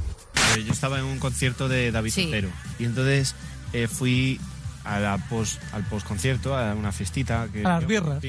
[0.57, 2.25] Eh, Yo estaba en un concierto de David Sí.
[2.29, 2.49] Otero
[2.79, 3.35] y entonces
[3.75, 4.41] eh, fui
[4.87, 7.49] a la post, al post concierto, a una fiestita.
[7.53, 8.22] Que, A las birras.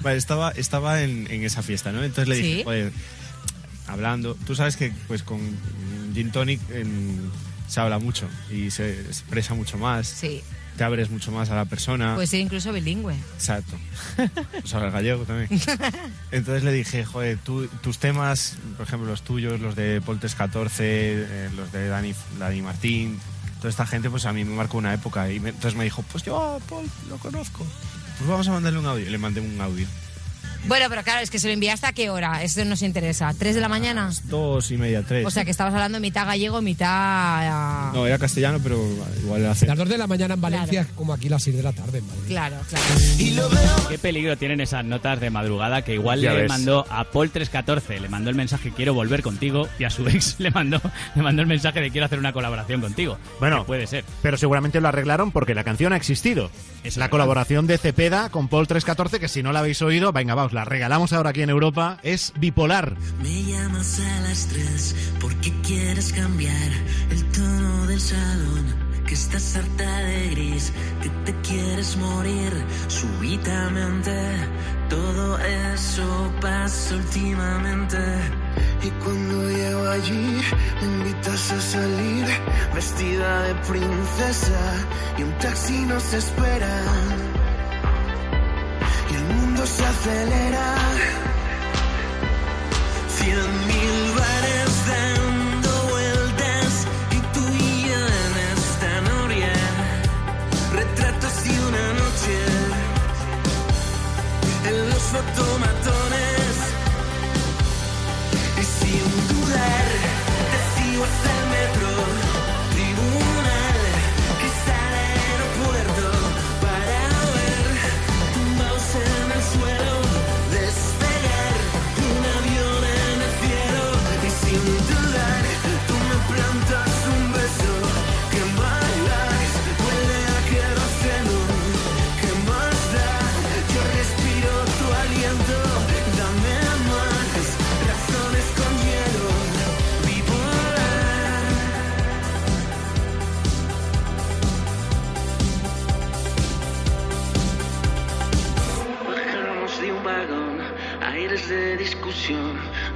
[0.00, 2.02] Vale, estaba, estaba en, en esa fiesta, ¿no?
[2.02, 2.64] Entonces le dije, Sí.
[2.64, 2.92] joder,
[3.86, 5.40] hablando, tú sabes que pues con
[6.14, 7.30] Gin Tonic en-
[7.68, 10.06] se habla mucho y se expresa mucho más.
[10.08, 10.42] Sí.
[10.76, 12.14] Te abres mucho más a la persona.
[12.14, 13.14] Puede ser incluso bilingüe.
[13.34, 13.76] Exacto.
[14.60, 15.48] Pues habla gallego también.
[16.32, 20.84] Entonces le dije, joder, tú- tus temas, por ejemplo, los tuyos, los de Paul 314,
[20.86, 23.18] eh, los de Dani, Dani Martín,
[23.60, 25.30] toda esta gente, pues a mí me marcó una época.
[25.30, 27.64] Y me- entonces me dijo, pues yo Paul lo conozco.
[28.18, 29.06] Pues vamos a mandarle un audio.
[29.06, 29.86] Y le mandé un audio.
[30.66, 32.42] Bueno, pero claro, es que se lo enviaste a qué hora.
[32.42, 33.32] Eso nos interesa.
[33.38, 34.10] ¿Tres de la mañana?
[34.24, 35.24] Dos y media, tres.
[35.26, 36.86] O sea que estabas hablando mitad gallego, mitad.
[36.90, 38.78] ah, No, era castellano, pero
[39.22, 39.66] igual hace.
[39.66, 42.06] Las 2 de la mañana en Valencia, como aquí las 6 de la tarde en
[42.06, 42.22] Madrid.
[42.28, 42.84] Claro, claro.
[43.88, 46.48] Qué peligro tienen esas notas de madrugada que igual Ya le ves.
[46.48, 50.36] mandó a Paul 314, le mandó el mensaje quiero volver contigo y a su ex
[50.38, 50.80] le mandó,
[51.14, 53.18] le mandó el mensaje de quiero hacer una colaboración contigo.
[53.40, 54.04] Bueno, Que puede ser.
[54.22, 56.50] Pero seguramente lo arreglaron porque la canción ha existido.
[56.84, 60.29] Es la colaboración de Cepeda con Paul 314, que si no la habéis oído, venga,
[60.34, 61.98] vamos, la regalamos ahora aquí en Europa.
[62.02, 62.96] Es bipolar.
[63.22, 66.70] Me llamas a las tres porque quieres cambiar
[67.10, 68.90] el tono del salón.
[69.06, 70.72] que estás harta de gris,
[71.02, 72.52] que te quieres morir
[72.86, 74.12] súbitamente.
[74.88, 77.98] Todo eso pasa últimamente.
[78.82, 80.40] Y cuando llego allí,
[80.80, 82.26] me invitas a salir
[82.74, 84.86] vestida de princesa
[85.18, 87.29] y un taxi nos espera.
[89.80, 90.74] Y se acelera.
[93.16, 99.52] Cien mil bares dando vueltas y tú y yo en esta noria.
[100.72, 102.36] Retratos de una noche
[104.68, 106.54] en los fotomatones.
[108.60, 109.86] Y sin dudar
[110.50, 111.39] te sigo hasta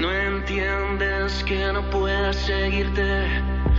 [0.04, 3.26] No entiendes que no puedas seguirte,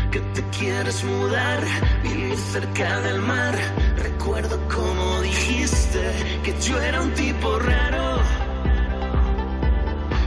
[0.09, 1.59] que te quieres mudar,
[2.01, 3.55] vivir cerca del mar.
[3.95, 6.01] Recuerdo como dijiste
[6.43, 8.21] que yo era un tipo raro,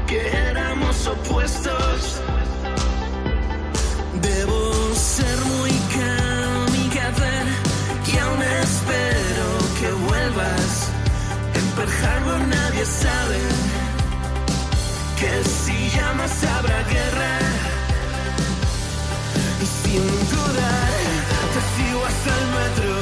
[0.07, 0.21] que
[0.51, 2.21] éramos opuestos.
[4.23, 7.35] Debo ser muy kamikaze
[8.13, 9.47] y aún espero
[9.81, 10.93] que vuelvas.
[11.55, 13.39] En Pearl nadie sabe
[15.19, 17.39] que llamas habrá guerra.
[19.63, 20.93] Y sin dudar
[21.55, 22.98] te sigo hasta el metro,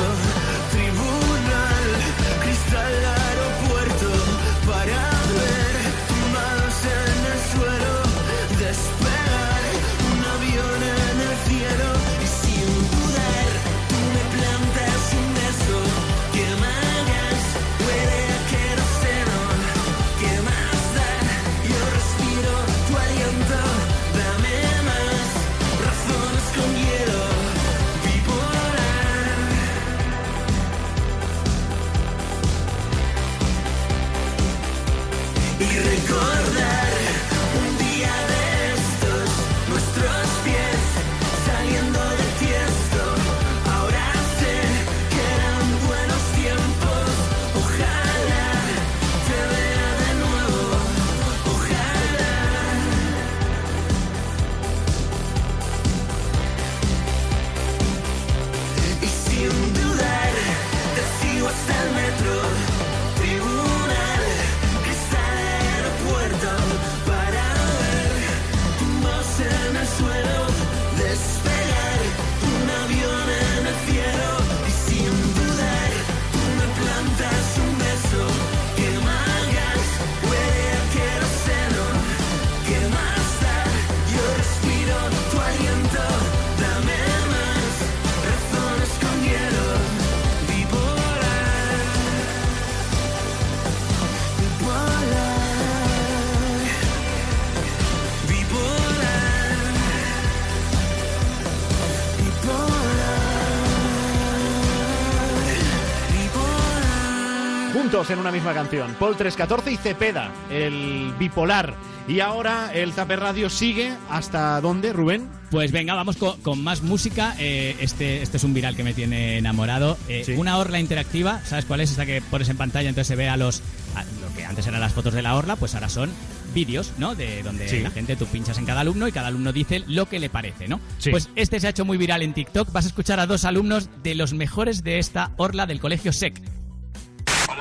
[108.06, 108.94] Juntos en una misma canción.
[109.00, 111.74] Paul 314 y Cepeda, el bipolar.
[112.08, 115.28] Y ahora el Zaper Radio sigue hasta dónde, Rubén?
[115.50, 117.34] Pues venga, vamos con, con más música.
[117.40, 119.98] Eh, este, este es un viral que me tiene enamorado.
[120.08, 121.90] Eh, Una orla interactiva, ¿sabes cuál es?
[121.90, 123.60] Esta que pones en pantalla, entonces se ve a los.
[123.96, 126.10] a lo que antes eran las fotos de la orla, pues ahora son
[126.54, 127.14] vídeos, ¿no?
[127.16, 127.80] De donde Sí.
[127.80, 130.68] la gente, tú pinchas en cada alumno y cada alumno dice lo que le parece,
[130.68, 130.80] ¿no?
[130.98, 131.10] Sí.
[131.10, 132.70] Pues este se ha hecho muy viral en TikTok.
[132.72, 136.40] Vas a escuchar a dos alumnos de los mejores de esta orla del colegio SEC.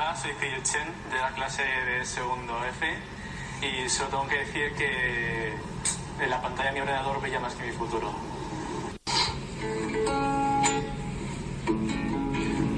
[0.06, 2.86] Hola, soy Peter Chen de la clase de segundo F
[3.60, 5.48] y solo tengo que decir que
[6.20, 8.14] en la pantalla de mi ordenador brilla más que mi futuro.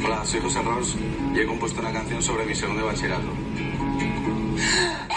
[0.06, 0.96] Hola, soy José Ross
[1.34, 3.28] y he compuesto una canción sobre mi segundo bachillerato.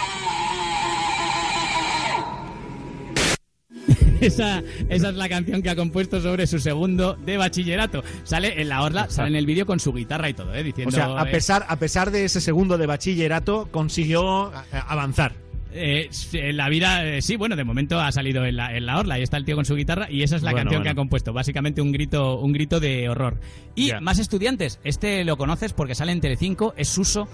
[4.26, 8.02] esa, esa es la canción que ha compuesto sobre su segundo de bachillerato.
[8.24, 10.62] Sale en la orla, sale en el vídeo con su guitarra y todo, ¿eh?
[10.62, 14.80] Diciendo, O sea, a eh, pesar, a pesar de ese segundo de bachillerato, consiguió eh,
[14.88, 15.32] avanzar.
[15.74, 18.98] Eh, s- la vida, eh, sí, bueno, de momento ha salido en la, en la
[18.98, 19.14] orla.
[19.14, 20.94] Ahí está el tío con su guitarra y esa es la Bueno, canción que ha
[20.94, 21.32] compuesto.
[21.32, 23.38] Básicamente un grito, un grito de horror.
[23.74, 24.80] Y más estudiantes.
[24.84, 27.26] Este lo conoces porque sale en Telecinco, es Suso.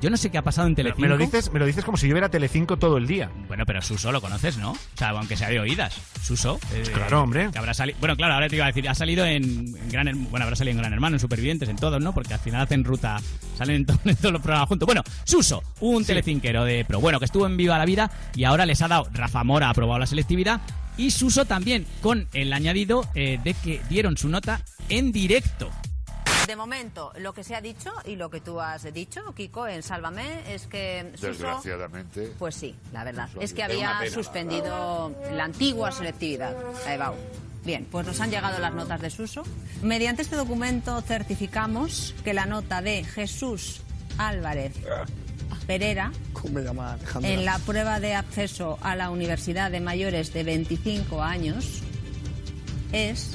[0.00, 1.00] Yo no sé qué ha pasado en Telecinco.
[1.02, 3.30] Me lo dices, me lo dices como si yo viera Telecinco todo el día.
[3.48, 4.72] Bueno, pero Suso lo conoces, ¿no?
[4.72, 5.96] O sea, aunque sea de oídas.
[6.22, 6.58] Suso.
[6.74, 7.48] eh, Claro, hombre.
[7.50, 7.98] Que habrá salido.
[8.00, 9.42] Bueno, claro, ahora te iba a decir, ha salido en,
[9.76, 12.12] en Gran Bueno, habrá salido en Gran Hermano, en Supervivientes, en todos, ¿no?
[12.12, 13.16] Porque al final hacen ruta,
[13.56, 14.86] salen en, to- en todos los programas juntos.
[14.86, 17.00] Bueno, Suso, un telecinquero de pro.
[17.00, 19.08] Bueno, que estuvo en Viva la Vida y ahora les ha dado.
[19.12, 20.60] Rafa Mora ha aprobado la selectividad.
[20.98, 25.70] Y Suso también, con el añadido eh, de que dieron su nota en directo.
[26.46, 29.82] De momento, lo que se ha dicho y lo que tú has dicho, Kiko, en
[29.82, 31.28] Sálvame, es que Suso...
[31.28, 32.32] Desgraciadamente.
[32.38, 33.26] Pues sí, la verdad.
[33.28, 36.54] Suso, Es que había pena, suspendido la antigua selectividad,
[36.86, 37.14] EBAU.
[37.64, 39.42] Bien, pues nos han llegado las notas de Suso.
[39.82, 43.82] Mediante este documento certificamos que la nota de Jesús
[44.18, 44.72] Álvarez
[45.66, 46.12] Pereira
[47.22, 51.82] en la prueba de acceso a la universidad de mayores de 25 años
[52.92, 53.32] es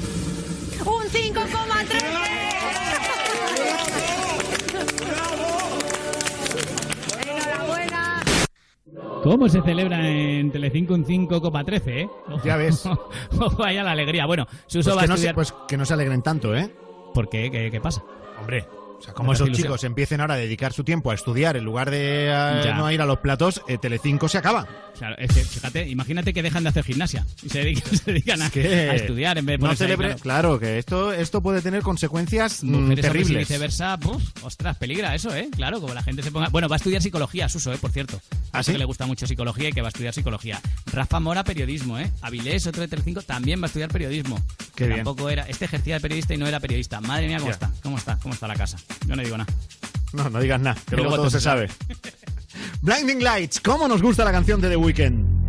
[0.85, 3.11] un 5,3.
[7.27, 8.21] Enhorabuena.
[9.23, 12.09] ¿Cómo se celebra en Telecinco un 5,13, eh?
[12.43, 12.83] Ya ves.
[13.57, 14.25] Vaya la alegría.
[14.25, 15.35] Bueno, Suso Pues va que, a no se, estudiar...
[15.35, 16.73] pues que no se alegren tanto, ¿eh?
[17.13, 17.51] ¿Por qué?
[17.51, 18.03] ¿Qué, qué pasa?
[18.39, 18.65] Hombre,
[19.01, 19.65] o sea, como esos ilusión.
[19.67, 22.75] chicos empiecen ahora a dedicar su tiempo a estudiar en lugar de eh, Ya.
[22.75, 24.67] no ir a los platos, eh, Telecinco se acaba.
[24.97, 28.41] Claro, es que, fíjate, imagínate que dejan de hacer gimnasia y se dedican, se dedican
[28.41, 30.19] a, estudiar en vez de no ahí, celebre- claro.
[30.21, 30.59] claro.
[30.59, 33.39] que esto, esto puede tener consecuencias mm, Mujeres, hombres y terribles.
[33.47, 34.23] viceversa, ¡buf!
[34.43, 35.49] ostras, peligra eso, ¿eh?
[35.55, 36.49] Claro, como la gente se ponga...
[36.49, 37.77] Bueno, va a estudiar psicología, Suso, ¿eh?
[37.81, 38.21] Por cierto.
[38.53, 38.73] ¿Ah, sí?
[38.73, 40.61] Que le gusta mucho psicología y que va a estudiar psicología.
[40.91, 42.11] Rafa Mora, periodismo, ¿eh?
[42.21, 44.39] Avilés, otro de Telecinco, también va a estudiar periodismo.
[44.75, 44.97] Qué Que bien.
[45.03, 45.43] Tampoco era...
[45.47, 47.01] Este ejercía de periodista y no era periodista.
[47.01, 47.53] Madre mía, ¿cómo Ya.
[47.53, 47.71] está?
[47.81, 48.17] ¿Cómo está?
[48.21, 48.77] ¿Cómo está la casa?
[49.07, 49.53] Yo no digo nada.
[50.13, 51.69] No, no digas nada, que luego todo se sabe.
[52.81, 55.40] Blinding Lights, ¿cómo nos gusta la canción de The Weeknd?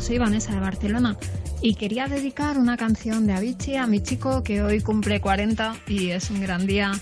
[0.00, 1.16] Soy Vanessa de Barcelona
[1.62, 6.10] y quería dedicar una canción de Avicii a mi chico que hoy cumple 40 y
[6.10, 6.92] es un gran día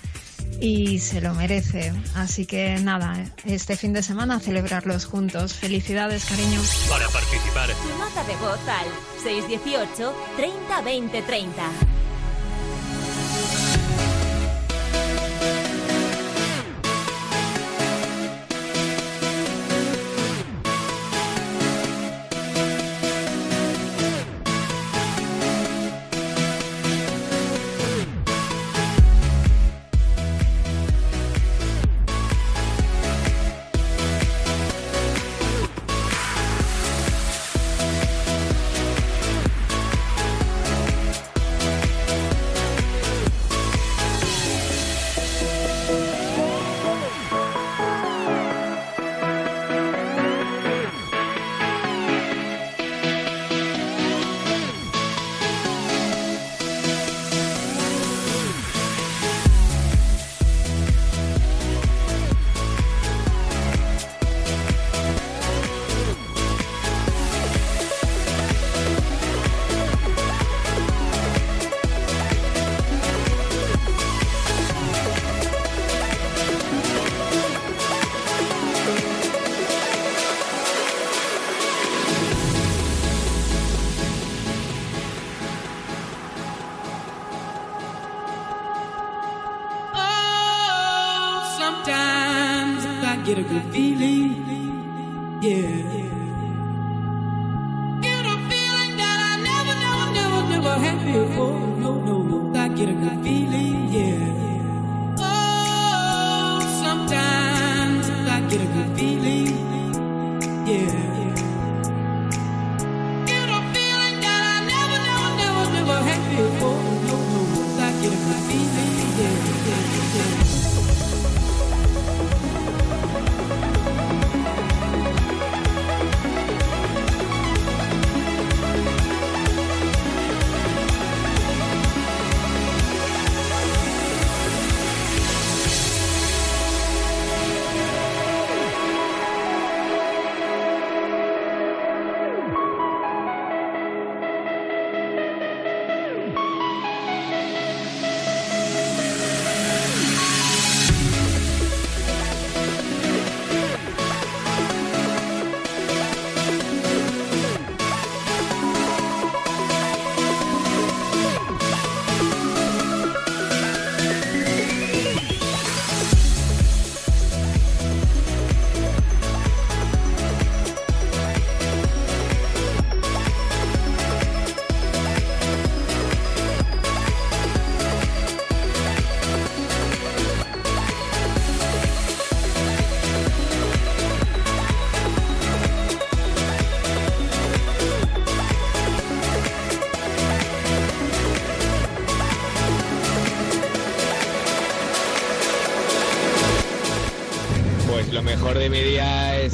[0.60, 1.92] y se lo merece.
[2.14, 5.54] Así que nada, este fin de semana celebrarlos juntos.
[5.54, 6.60] Felicidades, cariño.
[6.88, 8.86] Para participar, Tu nota de voz al
[9.22, 11.62] 618 30 20 30.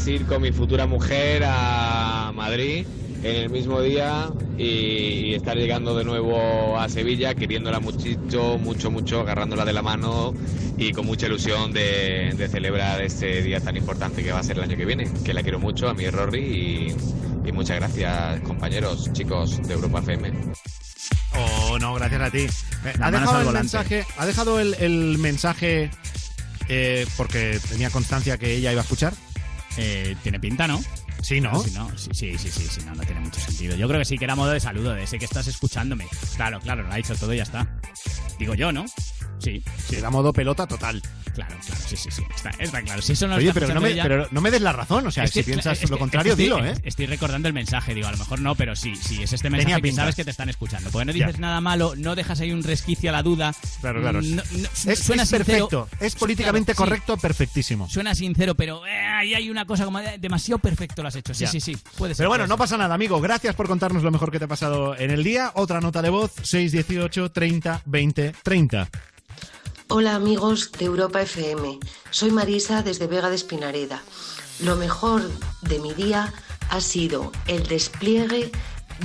[0.01, 2.87] Es ir con mi futura mujer a Madrid
[3.23, 8.91] en el mismo día y, y estar llegando de nuevo a Sevilla, queriéndola mucho, mucho,
[8.91, 10.33] mucho, agarrándola de la mano
[10.79, 14.57] y con mucha ilusión de, de celebrar este día tan importante que va a ser
[14.57, 15.11] el año que viene.
[15.23, 16.95] Que la quiero mucho, a mi Rory
[17.45, 20.33] y, y muchas gracias compañeros, chicos de Europa FM.
[21.37, 22.47] Oh, no, gracias a ti.
[22.87, 25.91] Eh, ha dejado el mensaje, ha dejado el, el mensaje
[26.69, 29.13] eh, porque tenía constancia que ella iba a escuchar.
[29.77, 30.81] Eh, tiene pinta, ¿no?
[31.23, 31.63] Sí, ¿no?
[31.63, 33.77] Sí, no, sí, sí, sí, sí, no, no tiene mucho sentido.
[33.77, 36.07] Yo creo que sí que era modo de saludo, de sé que estás escuchándome.
[36.37, 37.69] Claro, claro, lo ha dicho todo y ya está.
[38.39, 38.87] Digo yo, ¿no?
[39.39, 39.97] Sí, sí.
[39.97, 41.03] Era modo pelota total.
[42.01, 42.23] Sí, sí.
[42.35, 43.03] Está, está claro.
[43.03, 45.07] Si eso no Oye, pero no, me, pero no me des la razón.
[45.07, 46.75] O sea, si piensas lo contrario, dilo, ¿eh?
[46.85, 49.81] Estoy recordando el mensaje, digo, a lo mejor no, pero sí, sí, es este mensaje
[49.83, 50.91] que sabes que te están escuchando.
[50.91, 51.27] Porque no Ya.
[51.27, 53.55] dices nada malo, no dejas ahí un resquicio a la duda.
[53.81, 54.21] Claro, claro.
[54.23, 55.69] No- no- Es, suena es sincero.
[55.69, 55.89] perfecto.
[56.01, 56.91] Es políticamente Claro, sí.
[56.91, 57.89] correcto, perfectísimo.
[57.89, 61.35] Suena sincero, pero eh, ahí hay una cosa como de- demasiado perfecto lo has hecho.
[61.35, 61.51] Sí, Ya.
[61.51, 61.77] sí, sí.
[61.99, 62.23] Puede ser.
[62.25, 63.21] Pero bueno, no pasa nada, amigo.
[63.21, 65.53] Gracias por contarnos lo mejor que te ha pasado en el día.
[65.55, 68.89] Otra nota de voz, 618 30 20 30.
[69.93, 71.81] Hola amigos de Europa FM,
[72.13, 74.01] soy Marisa desde Vega de Espinareda.
[74.61, 75.21] Lo mejor
[75.63, 76.33] de mi día
[76.69, 78.53] ha sido el despliegue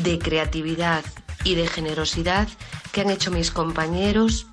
[0.03, 1.03] de creatividad
[1.43, 2.47] y de generosidad
[2.91, 4.45] que han hecho mis compañeros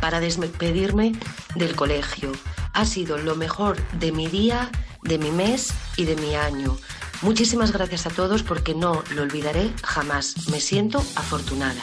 [0.00, 1.12] para despedirme
[1.54, 2.32] del colegio.
[2.72, 6.76] Ha sido lo mejor de mi día, de mi mes y de mi año.
[7.22, 10.48] Muchísimas gracias a todos porque no lo olvidaré jamás.
[10.48, 11.80] Me siento afortunada.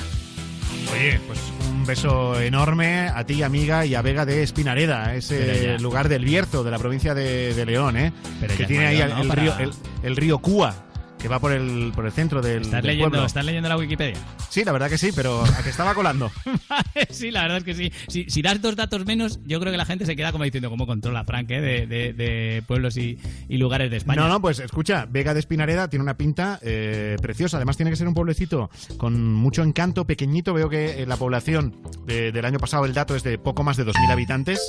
[0.93, 6.09] Oye, pues un beso enorme a ti, amiga, y a Vega de Espinareda, ese lugar
[6.09, 8.13] del Bierzo, de la provincia de, de León, ¿eh?
[8.39, 9.71] Pero que tiene ahí el, río, el,
[10.03, 10.75] el río Cúa,
[11.22, 13.26] que va por el, por el centro del, ¿Estás del leyendo, pueblo.
[13.28, 14.17] ¿Estás leyendo la Wikipedia?
[14.49, 16.32] Sí, la verdad que sí, pero a que estaba colando.
[17.09, 17.91] sí, la verdad es que sí.
[18.07, 20.69] Si, si das dos datos menos, yo creo que la gente se queda como diciendo
[20.69, 21.61] cómo controla Frank ¿eh?
[21.61, 24.22] de, de- de pueblos y, y lugares de España.
[24.22, 27.57] No, no, pues escucha, Vega de Espinareda tiene una pinta eh, preciosa.
[27.57, 30.53] Además, tiene que ser un pueblecito con mucho encanto, pequeñito.
[30.53, 33.78] Veo que eh, la población de- del año pasado, el dato es de poco más
[33.78, 34.59] de 2.000 habitantes.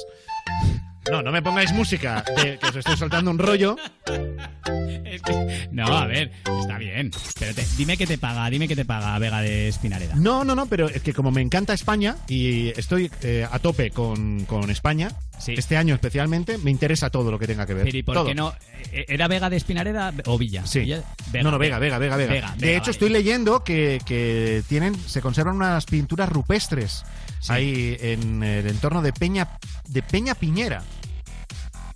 [1.10, 3.76] No, no me pongáis música, de que os estoy soltando un rollo.
[5.04, 6.30] Es que- no, a ver,
[6.60, 7.10] está bien.
[7.38, 10.14] Pero te- dime que te paga, dime que te paga Vega de Espinareda.
[10.14, 13.90] No, no, no, pero es que como me encanta España y estoy eh, a tope
[13.90, 15.10] con, con España,
[15.48, 17.84] este año especialmente, me interesa todo lo que tenga que ver.
[17.84, 18.26] Pero ¿y por Todo.
[18.26, 18.54] qué no?
[18.92, 20.66] Eh, ¿Era Vega de Espinareda o Villa?
[20.66, 20.80] Sí.
[20.80, 21.02] Villa-
[21.42, 22.32] no, no, Vega, Vega, Vega, Vega.
[22.32, 22.90] Vega, de hecho, vale.
[22.92, 27.04] estoy leyendo que, que tienen, se conservan unas pinturas rupestres
[27.48, 29.48] ahí en el entorno de Peña,
[29.88, 30.82] de Peña Piñera.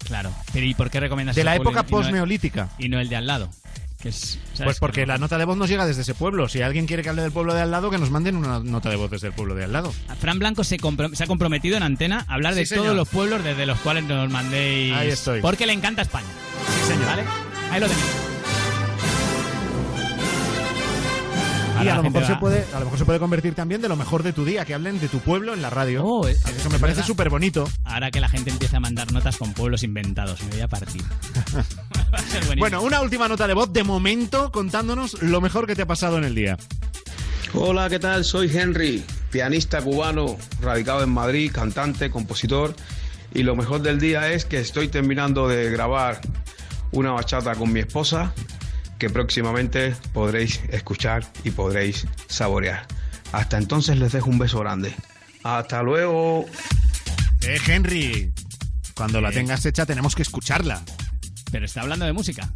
[0.05, 0.31] Claro.
[0.53, 2.69] Pero ¿y por qué recomiendas De la época y no- posneolítica.
[2.79, 3.51] Y no el de al lado.
[4.07, 4.39] Que es.
[4.63, 6.49] Pues porque la nota de voz nos llega desde ese pueblo.
[6.49, 8.89] Si alguien quiere que hable del pueblo de al lado, que nos manden una nota
[8.89, 9.93] de voz desde el pueblo de al lado.
[10.21, 12.85] Fran Blanco se, ha comprometido en antena a hablar Sí, de señor.
[12.85, 14.95] todos los pueblos desde los cuales nos mandéis.
[14.95, 15.41] Ahí estoy.
[15.41, 16.27] Porque le encanta España.
[16.67, 17.07] Sí, señor.
[17.07, 17.25] ¿Vale?
[17.71, 18.36] Ahí lo tenéis.
[21.85, 23.97] Y a lo, mejor se puede, a lo mejor se puede convertir también de lo
[23.97, 26.05] mejor de tu día, que hablen de tu pueblo en la radio.
[26.05, 27.69] Oh, es- Eso me es parece súper bonito.
[27.85, 31.03] Ahora que la gente empieza a mandar notas con pueblos inventados, me voy a partir.
[31.03, 32.57] Va a ser buenísimo.
[32.61, 36.19] Bueno, una última nota de voz de momento contándonos lo mejor que te ha pasado
[36.19, 36.57] en el día.
[37.55, 38.25] Hola, ¿qué tal?
[38.25, 42.75] Soy Henry, pianista cubano, radicado en Madrid, cantante, compositor.
[43.35, 46.21] Y lo mejor del día es que estoy terminando de grabar
[46.93, 48.33] una bachata con mi esposa
[48.99, 52.87] que próximamente podréis escuchar y podréis saborear.
[53.33, 54.95] Hasta entonces les dejo un beso grande.
[55.43, 56.47] Hasta luego.
[57.43, 58.33] Eh, Henry,
[58.95, 60.83] cuando la tengas hecha tenemos que escucharla.
[61.51, 62.51] Pero está hablando de música.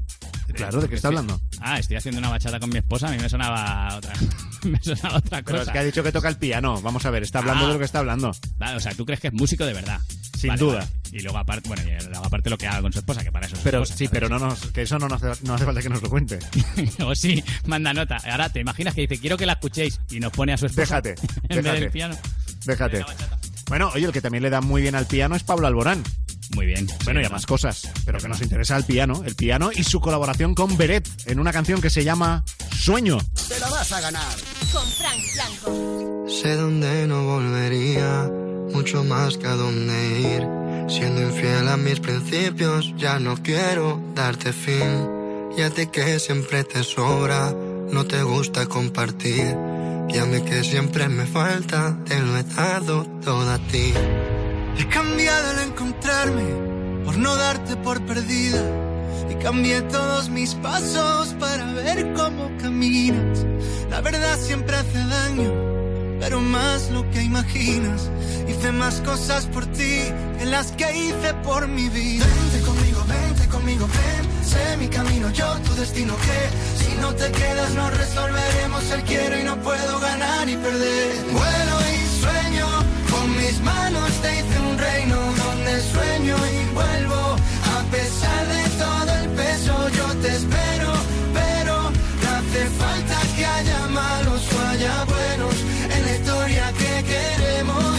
[0.55, 1.41] Claro, ¿de qué está Estoy- hablando?
[1.61, 4.12] Ah, estoy haciendo una bachata con mi esposa, a mí me sonaba otra,
[4.65, 5.62] me sonaba otra Pero cosa.
[5.62, 6.81] es que ha dicho que toca el piano.
[6.83, 7.69] Vamos a ver, está hablando Ah.
[7.69, 8.33] de lo que está hablando.
[8.59, 10.01] Vale, o sea, tú crees que es músico de verdad.
[10.37, 10.79] Sin Vale, duda.
[10.81, 10.91] vale.
[11.12, 13.47] Y luego aparte, bueno, y luego aparte lo que haga con su esposa, que para
[13.47, 14.11] eso es Pero esposa, sí, ¿sabes?
[14.21, 16.39] pero no nos, que eso no, nos hace, no hace falta que nos lo cuente.
[17.05, 18.17] o sí, manda nota.
[18.29, 21.01] Ahora te imaginas que dice, quiero que la escuchéis y nos pone a su esposa
[21.01, 21.11] Déjate,
[21.49, 21.81] en vez déjate.
[21.81, 22.17] del piano.
[22.65, 23.05] Déjate.
[23.69, 26.03] Bueno, oye, el que también le da muy bien al piano es Pablo Alborán.
[26.55, 26.87] Muy bien.
[27.05, 30.01] Bueno, y a más cosas, pero que nos interesa el piano, el piano y su
[30.01, 32.45] colaboración con Beret en una canción que se llama
[32.77, 33.19] Sueño.
[33.49, 34.37] Te la vas a ganar.
[34.73, 36.27] Con Frank Blanco.
[36.29, 38.29] Sé dónde no volvería,
[38.73, 40.61] mucho más que a dónde ir.
[40.89, 45.09] Siendo infiel a mis principios, ya no quiero darte fin.
[45.57, 49.57] Y a ti que siempre te sobra, no te gusta compartir.
[50.09, 53.93] Y a mí que siempre me falta, te lo he dado todo a ti.
[54.79, 56.45] He cambiado al encontrarme,
[57.05, 58.63] por no darte por perdida.
[59.31, 63.47] Y cambié todos mis pasos para ver cómo caminas.
[63.91, 65.53] La verdad siempre hace daño,
[66.21, 68.11] pero más lo que imaginas.
[68.49, 70.03] Hice más cosas por ti
[70.39, 72.27] que las que hice por mi vida.
[72.27, 74.45] Vente conmigo, vente conmigo, ven.
[74.45, 76.15] Sé mi camino, yo tu destino.
[76.17, 81.13] Que si no te quedas, no resolveremos el quiero y no puedo ganar y perder.
[81.33, 82.10] Con
[83.51, 87.23] mis manos te hice un reino donde sueño y vuelvo.
[87.77, 90.91] A pesar de todo el peso, yo te espero,
[91.39, 91.77] pero
[92.37, 95.55] hace falta que haya malos o haya buenos
[95.95, 97.95] en la historia que queremos.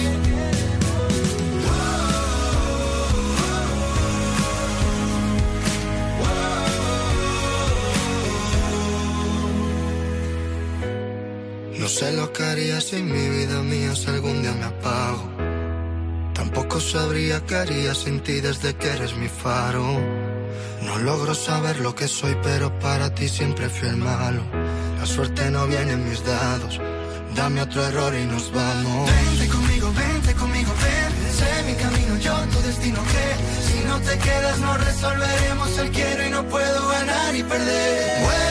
[11.79, 15.30] No sé lo que haría si mi vida mía si algún día me apago.
[16.53, 19.85] Tampoco sabría qué haría sin ti desde que eres mi faro.
[20.81, 24.43] No logro saber lo que soy, pero para ti siempre fui el malo.
[24.99, 26.77] La suerte no viene en mis dados.
[27.35, 29.09] Dame otro error y nos vamos.
[29.09, 31.11] Vente conmigo, vente conmigo, ven.
[31.39, 32.99] Sé mi camino, yo tu destino.
[33.01, 33.27] Que
[33.71, 38.50] si no te quedas, no resolveremos el quiero y no puedo ganar y perder.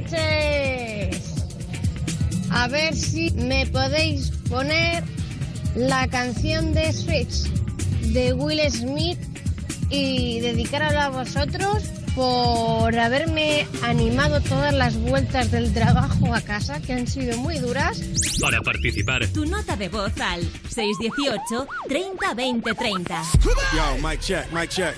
[0.00, 1.34] Noches.
[2.50, 5.04] A ver si me podéis poner
[5.74, 7.48] la canción de Switch
[8.12, 9.18] de Will Smith
[9.90, 11.82] y dedicarla a vosotros
[12.14, 18.00] por haberme animado todas las vueltas del trabajo a casa, que han sido muy duras.
[18.40, 23.22] Para participar, Tu nota de voz al 618 30 20 30.
[23.74, 24.94] Yo, mic check, mic check.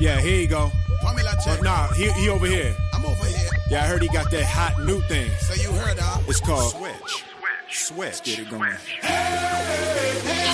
[0.00, 0.72] Yeah, here you go.
[1.04, 2.74] Oh, nah, he, he over here.
[3.02, 3.50] I'm over here.
[3.68, 5.30] Yeah, I heard he got that hot new thing.
[5.40, 6.20] So you heard, huh?
[6.28, 7.24] It's called Switch.
[7.70, 8.22] Switch.
[8.22, 8.22] Switch.
[8.22, 8.70] Get it going.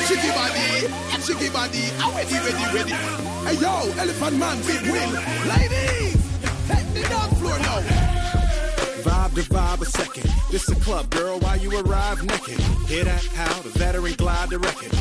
[0.08, 0.88] Shiggy body,
[1.20, 2.92] shiggy body, I'm ready, ready, ready.
[3.44, 5.12] Hey yo, Elephant Man, Big Will.
[5.44, 6.16] Ladies,
[6.68, 7.80] take the dance floor now.
[9.04, 10.32] Vibe to vibe a second.
[10.50, 12.58] This a club, girl, while you arrive naked.
[12.88, 13.22] Hear that?
[13.34, 14.97] How the veteran glide the record.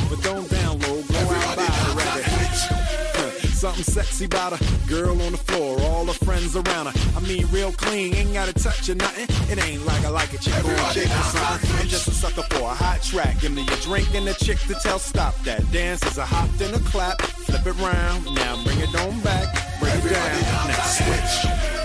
[3.78, 7.16] Something sexy about a girl on the floor, all her friends around her.
[7.16, 9.28] I mean, real clean, ain't gotta touch or nothing.
[9.52, 10.78] It ain't like I like a chick or a.
[10.80, 13.40] I'm just a sucker for a hot track.
[13.40, 15.62] Give me a drink and a chick to tell stop that.
[15.70, 17.22] Dance is a hop then a clap.
[17.22, 19.46] Flip it round, now bring it on back.
[19.78, 21.77] Break it down, now switch.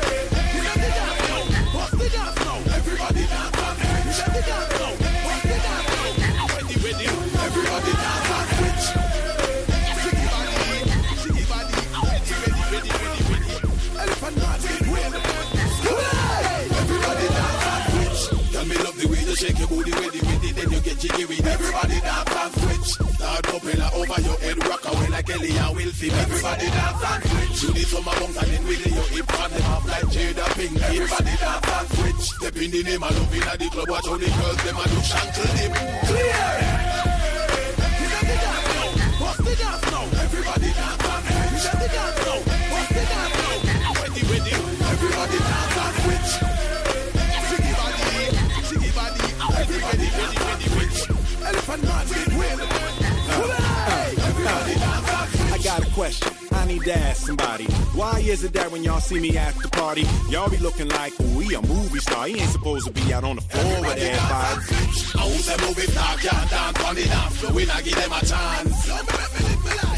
[19.78, 20.52] Way you shake your booty, ready, ready.
[20.54, 22.90] Then you get jiggy with everybody dance on Switch.
[23.16, 26.12] Start propeller over your head, rock away like Ellie and Wilfie.
[26.12, 27.62] Everybody dance on Switch.
[27.62, 30.82] Do the summer bounce and then with your hip and them up like Jada Pink.
[30.82, 32.24] Everybody dance on Switch.
[32.38, 33.90] Step in the name of love in the club.
[33.90, 35.74] Watch how the girls them a do shankle dip.
[36.08, 36.84] Clear.
[39.24, 40.04] Let the dance now.
[40.24, 41.64] Everybody dance on Switch.
[41.64, 42.40] Let the dance now.
[42.70, 43.94] Bust the dance now.
[44.02, 44.54] Ready, ready.
[44.54, 46.63] Everybody dance on Switch.
[51.78, 52.38] for nothing.
[52.38, 52.93] Really?
[55.94, 56.34] Question.
[56.52, 57.66] I need to ask somebody.
[57.94, 61.14] Why is it that when y'all see me at the party, y'all be looking like
[61.14, 62.28] he a movie star?
[62.28, 64.62] He ain't supposed to be out on the floor with everybody.
[65.16, 67.54] I who's a movie star can't dance on dance floor.
[67.54, 68.88] We not give them a chance.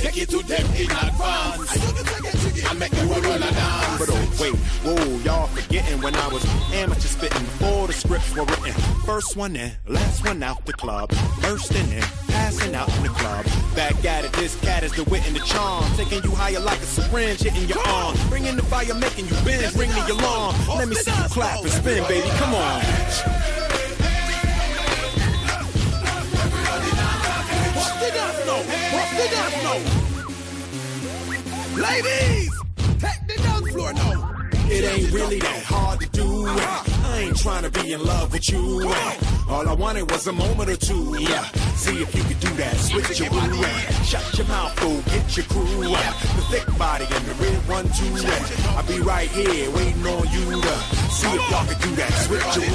[0.01, 2.69] Take it to them in advance.
[2.69, 3.99] And make them roll and dance.
[3.99, 8.45] But oh, wait, whoa, y'all forgetting when I was amateur spitting before the scripts were
[8.45, 8.73] written.
[9.05, 11.09] First one in, last one out the club.
[11.41, 12.03] Bursting in,
[12.45, 13.43] passing out in the club.
[13.75, 15.83] Back at it, this cat is the wit and the charm.
[15.97, 18.15] Taking you higher like a syringe hitting your arm.
[18.29, 20.53] Bringing the fire, making you bend, ring the alarm.
[20.77, 22.81] Let me see you clap and spin, baby, come on.
[27.73, 28.61] Bust the dance now.
[28.93, 29.79] Bust the dance now.
[31.81, 32.53] Ladies,
[33.01, 34.34] take the dance floor now.
[34.69, 36.45] It ain't really that hard to do.
[36.47, 38.91] I ain't trying to be in love with you.
[39.49, 41.15] All I wanted was a moment or two.
[41.19, 41.43] Yeah.
[41.75, 42.75] See if you could do that.
[42.77, 43.57] Switch your body.
[44.03, 45.01] Shut your mouth, fool.
[45.13, 45.81] Get your crew.
[45.83, 48.13] The thick body and the real one too.
[48.75, 50.45] I'll be right here waiting on you
[51.15, 52.11] see if y'all can do that.
[52.25, 52.65] Switch your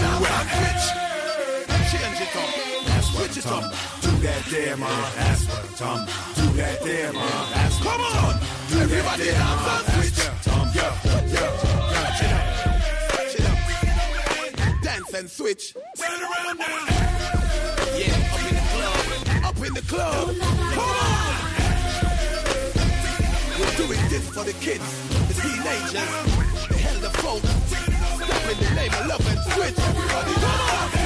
[1.90, 3.02] Change it up.
[3.04, 3.64] Switch it up.
[4.00, 5.12] Do that there, man.
[5.16, 6.36] That's what I'm talking about.
[6.36, 7.46] Do that there, man.
[7.52, 8.12] That's what Come I'm on.
[8.12, 8.68] talking about.
[8.68, 9.34] Do that Everybody there.
[9.34, 10.18] That's Switch.
[10.18, 10.49] what I'm talking about.
[13.30, 14.82] Chill out.
[14.82, 15.74] Dance and switch.
[15.96, 16.86] Turn around now.
[17.96, 19.44] Yeah, up in the club.
[19.44, 20.36] Up in the club.
[20.38, 21.40] Come on.
[23.58, 25.92] We're doing this for the kids, the teenagers,
[26.68, 27.48] the elder folks.
[28.24, 29.78] Step in the name of love and switch.
[29.78, 30.99] Everybody, come on.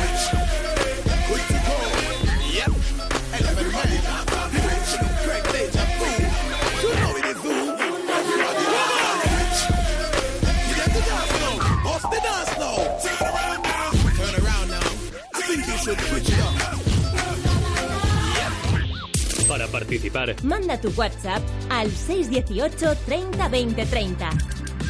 [19.47, 24.31] Para participar, Manda tu WhatsApp al 618 30 20 30.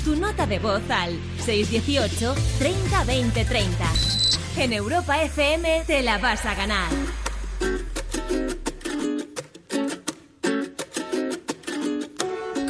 [0.04, 3.92] Tu nota de voz al 618 30 20 30.
[4.58, 6.88] En Europa FM te la vas a ganar.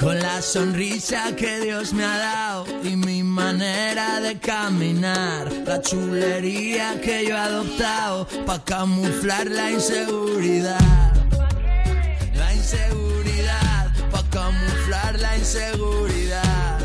[0.04, 7.00] Con la sonrisa que Dios me ha dado y mi manera de caminar, la chulería
[7.00, 10.78] que yo he adoptado para camuflar la inseguridad.
[12.34, 16.80] La inseguridad, para camuflar la inseguridad.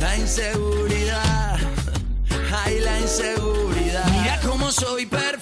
[0.00, 1.56] La inseguridad,
[2.64, 4.10] ay la inseguridad.
[4.10, 5.41] Mira cómo soy perfecto,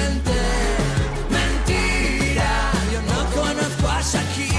[4.01, 4.50] Conozco a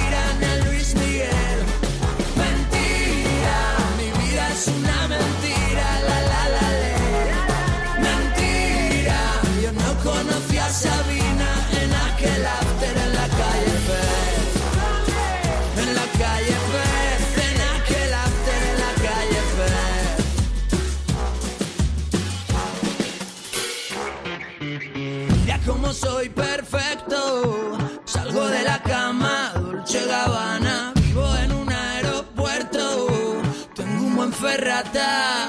[34.72, 35.41] un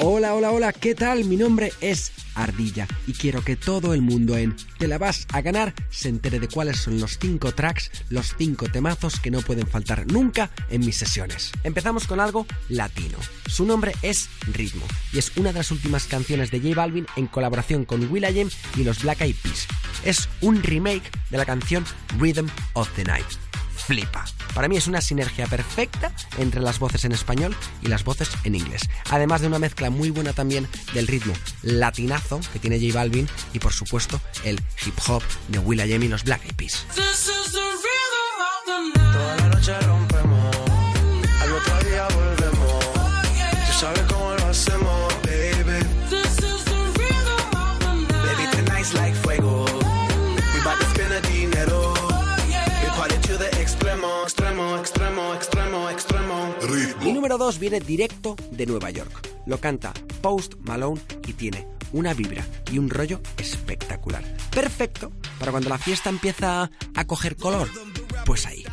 [0.00, 1.26] Hola, hola, hola, ¿qué tal?
[1.26, 5.42] Mi nombre es Ardilla y quiero que todo el mundo en Te la vas a
[5.42, 9.66] ganar se entere de cuáles son los 5 tracks, los 5 temazos que no pueden
[9.66, 11.52] faltar nunca en mis sesiones.
[11.64, 13.18] Empezamos con algo latino.
[13.46, 17.26] Su nombre es Ritmo y es una de las últimas canciones de J Balvin en
[17.26, 19.66] colaboración con Will.i.am y los Black Eyed Peas.
[20.02, 21.84] Es un remake de la canción
[22.18, 23.26] Rhythm of the Night
[23.90, 24.24] flipa.
[24.54, 28.54] Para mí es una sinergia perfecta entre las voces en español y las voces en
[28.54, 28.82] inglés.
[29.10, 31.34] Además de una mezcla muy buena también del ritmo
[31.64, 36.22] latinazo que tiene J Balvin y por supuesto el hip hop de Will.i.am y los
[36.22, 36.86] Black Eyed Peas.
[38.94, 40.56] Toda la noche rompemos,
[41.40, 42.84] al otro día volvemos.
[43.66, 44.89] Tú sabes cómo lo hacemos,
[54.30, 57.04] extremo, extremo, extremo, extremo, extremo.
[57.04, 59.28] Mi número 2 viene directo de Nueva York.
[59.46, 59.92] Lo canta
[60.22, 64.22] Post Malone y tiene una vibra y un rollo espectacular.
[64.54, 67.68] Perfecto para cuando la fiesta empieza a coger color.
[68.24, 68.64] Pues ahí.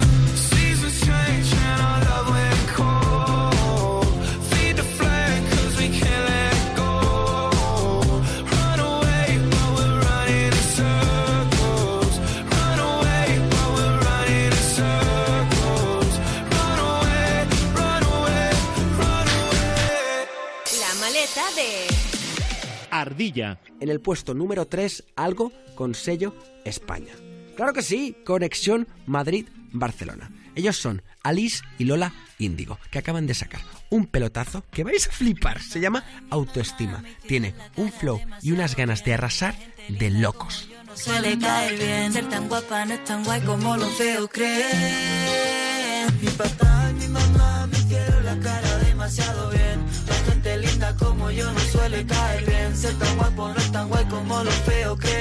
[23.02, 23.60] Ardilla.
[23.80, 26.34] En el puesto número 3, algo con sello
[26.65, 27.14] España.
[27.56, 30.32] Claro que sí, Conexión Madrid-Barcelona.
[30.56, 35.11] Ellos son Alice y Lola Índigo, que acaban de sacar un pelotazo que vais a
[35.11, 35.61] flipar.
[35.61, 37.03] Se llama Autoestima.
[37.28, 39.56] Tiene un flow y unas ganas de arrasar
[39.90, 40.68] de locos.
[40.95, 42.14] suele caer bien.
[42.14, 46.07] Ser tan guapa no es tan guay como los feos creen.
[46.22, 49.86] Mi papá y mi mamá me hicieron la cara demasiado bien.
[50.07, 52.47] La gente linda como yo no suele caer bien.
[52.78, 55.18] Ser tan guapo no es tan guay como los feos creen.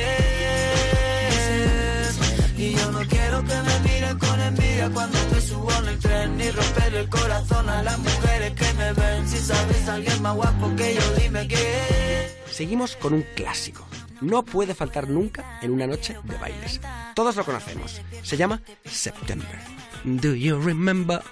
[2.59, 6.37] Y yo no quiero que me miren con envidia cuando me subo en el tren.
[6.37, 9.27] Ni romper el corazón a las mujeres que me ven.
[9.27, 12.29] Si sabes alguien más guapo que yo, dime quién.
[12.51, 13.87] Seguimos con un clásico.
[14.21, 16.79] No puede faltar nunca en una noche de bailes.
[17.15, 18.03] Todos lo conocemos.
[18.23, 19.59] Se llama September.
[20.05, 21.23] Do you remember?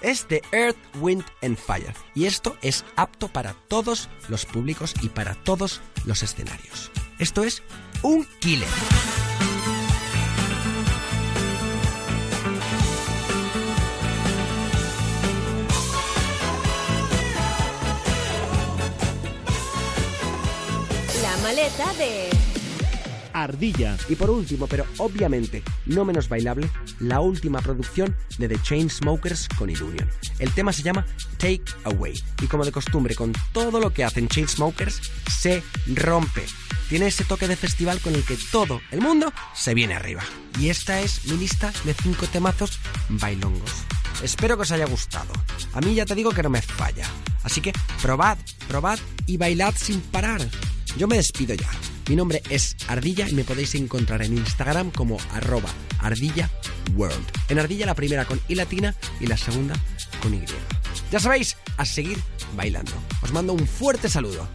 [0.00, 1.94] Es de Earth, Wind and Fire.
[2.14, 6.90] Y esto es apto para todos los públicos y para todos los escenarios.
[7.18, 7.62] Esto es
[8.02, 8.68] un killer.
[21.22, 22.35] La maleta de...
[23.42, 23.96] Ardilla.
[24.08, 29.70] Y por último, pero obviamente no menos bailable, la última producción de The Chainsmokers con
[29.70, 30.08] Illusion.
[30.38, 31.06] El tema se llama
[31.38, 35.00] Take Away y como de costumbre con todo lo que hacen Chainsmokers
[35.30, 35.62] se
[35.94, 36.44] rompe.
[36.88, 40.22] Tiene ese toque de festival con el que todo el mundo se viene arriba.
[40.58, 43.70] Y esta es mi lista de 5 temazos bailongos.
[44.22, 45.32] Espero que os haya gustado.
[45.74, 47.06] A mí ya te digo que no me falla.
[47.42, 50.40] Así que probad, probad y bailad sin parar.
[50.96, 51.68] Yo me despido ya.
[52.08, 55.68] Mi nombre es Ardilla y me podéis encontrar en Instagram como arroba
[55.98, 57.26] ardillaworld.
[57.48, 59.74] En ardilla la primera con i latina y la segunda
[60.22, 60.44] con y.
[61.10, 62.18] Ya sabéis, a seguir
[62.56, 62.92] bailando.
[63.22, 64.48] Os mando un fuerte saludo.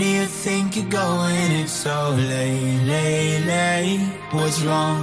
[0.00, 1.52] do you think you're going?
[1.60, 4.00] It's so late, late, late.
[4.32, 5.00] What's wrong?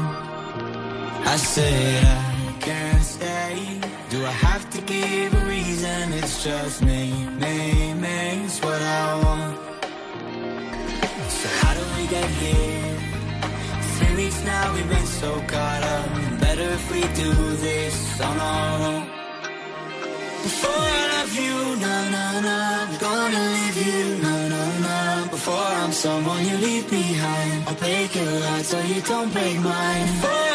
[1.33, 3.79] I said I can't stay.
[4.09, 6.13] Do I have to give a reason?
[6.13, 7.11] It's just me,
[7.41, 8.17] me, me.
[8.45, 9.57] It's what I want.
[11.37, 12.97] So how do we get here?
[13.97, 16.07] Three weeks now we've been so caught up.
[16.39, 17.31] Better if we do
[17.67, 19.03] this on our own.
[20.41, 24.21] Before I love you, na na na, gonna leave you.
[24.23, 24.36] Nah
[25.47, 27.69] before I'm someone you leave behind.
[27.69, 30.46] I'll break your heart so you don't break mine.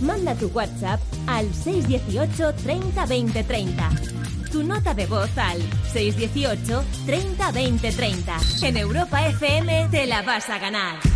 [0.00, 3.90] Manda tu WhatsApp al 618 30 20 30.
[4.50, 5.60] Tu nota de voz al
[5.92, 8.38] 618 30 20 30.
[8.62, 11.13] En Europa FM te la vas a ganar.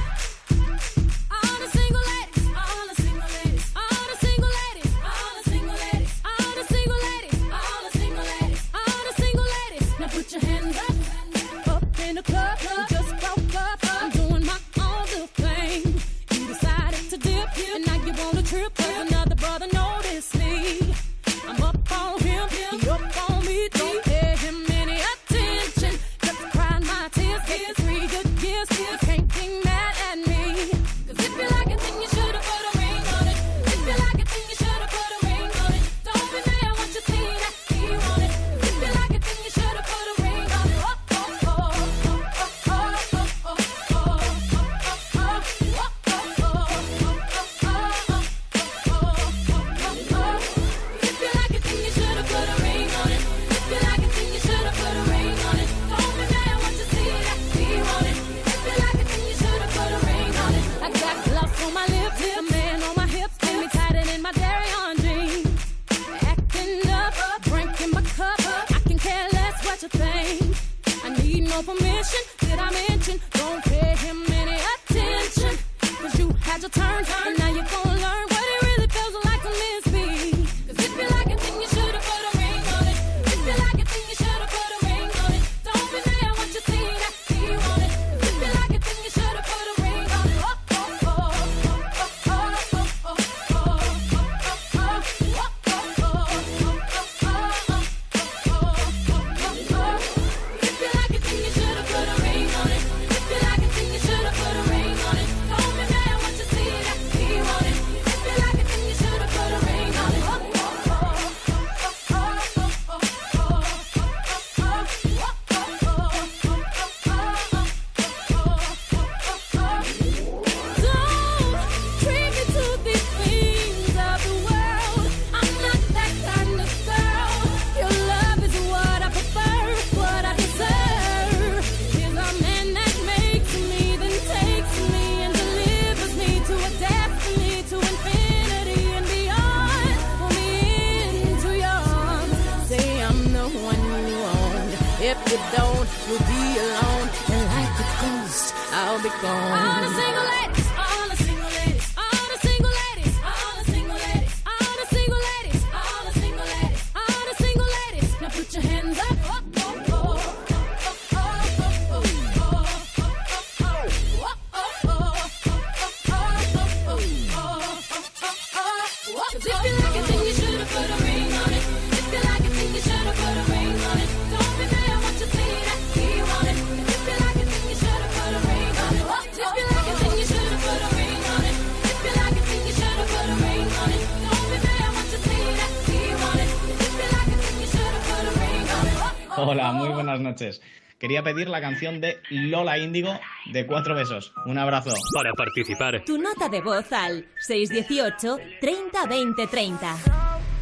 [191.09, 193.19] Quería pedir la canción de Lola Índigo
[193.51, 194.35] de Cuatro Besos.
[194.45, 194.91] Un abrazo.
[195.15, 199.97] Para participar, Tu nota de voz al 618 30 20 30.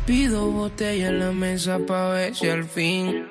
[0.06, 3.26] Pido botella en la mesa pa' ver si al fin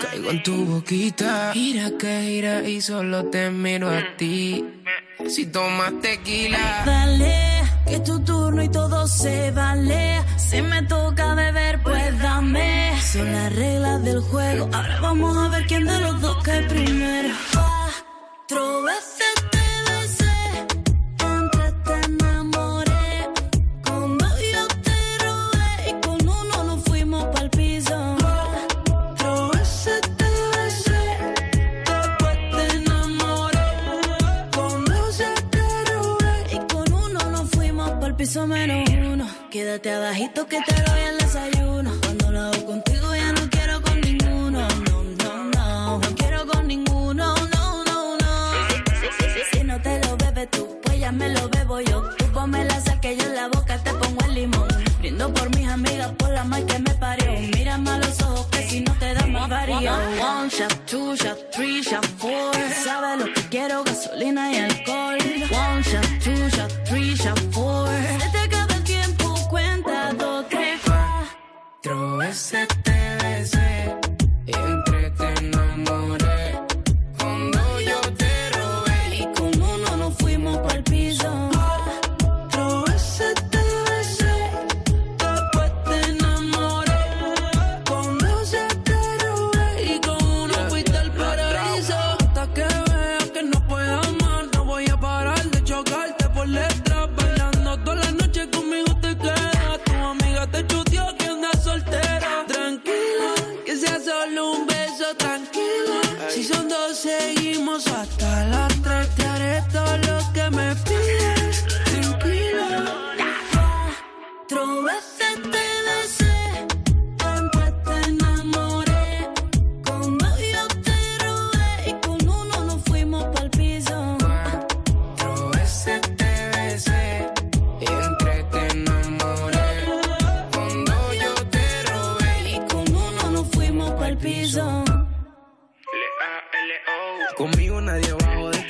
[0.00, 1.52] caigo en tu boquita.
[1.52, 4.64] Gira que gira y solo te miro a ti.
[5.28, 6.82] Si tomas tequila.
[6.84, 7.47] Dale,
[7.94, 10.22] es tu turno y todo se vale.
[10.36, 12.92] Si me toca beber, pues dame.
[13.12, 14.68] Son las reglas del juego.
[14.72, 17.34] Ahora vamos a ver quién de los dos cae primero.
[17.52, 19.07] Cuatro veces
[38.46, 39.26] menos uno.
[39.50, 41.92] Quédate abajito que te doy el desayuno.
[42.02, 44.68] Cuando lo hago contigo ya no quiero con ninguno.
[44.68, 45.98] No, no, no.
[45.98, 47.34] No quiero con ninguno.
[47.34, 48.52] No, no, no.
[49.52, 52.02] Si no te lo bebes tú, pues ya me lo bebo yo.
[52.18, 54.68] Tú ponme la sal que yo en la boca te pongo el limón.
[55.00, 57.32] Brindo por mis amigas, por la mal que me parió.
[57.56, 59.92] Mírame a los ojos que si no te da más varío.
[60.20, 62.54] One shot, two shot, three shot, four.
[62.84, 64.77] Sabes lo que quiero, gasolina y alcohol.
[72.28, 72.77] Cuatro veces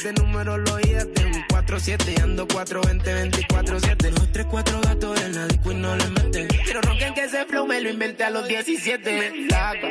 [0.08, 5.20] este número lo de un 47 y ando 420 24 7 Los 3 4 gatos
[5.22, 8.24] en la disco y no le meten Quiero ronquen que ese flow me lo inventé
[8.24, 9.88] a los 17 Me flaca,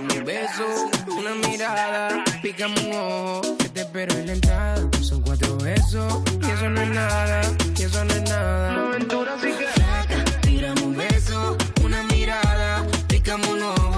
[0.00, 4.88] un beso, una mirada Pícame un ojo, que te espero en la entrada.
[5.02, 7.40] Son cuatro besos, y eso no es nada
[7.76, 8.72] Y eso no es nada.
[8.72, 13.97] Una aventura así que flaca, un beso, una mirada Pícame un ojo,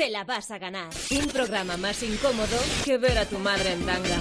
[0.00, 0.88] Te la vas a ganar.
[1.10, 2.56] Un programa más incómodo
[2.86, 4.18] que ver a tu madre en tanga.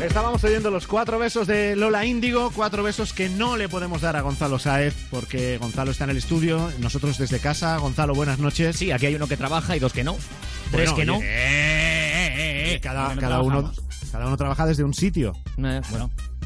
[0.00, 4.14] Estábamos oyendo los cuatro besos de Lola Índigo, cuatro besos que no le podemos dar
[4.14, 7.76] a Gonzalo Saez porque Gonzalo está en el estudio, nosotros desde casa.
[7.78, 8.76] Gonzalo, buenas noches.
[8.76, 10.16] Sí, aquí hay uno que trabaja y dos que no.
[10.70, 11.16] Tres Bueno, que no.
[11.16, 13.72] oye, Eh, eh, eh, cada, no cada uno.
[14.12, 15.32] Cada uno trabaja desde un sitio.
[15.58, 15.80] Eh,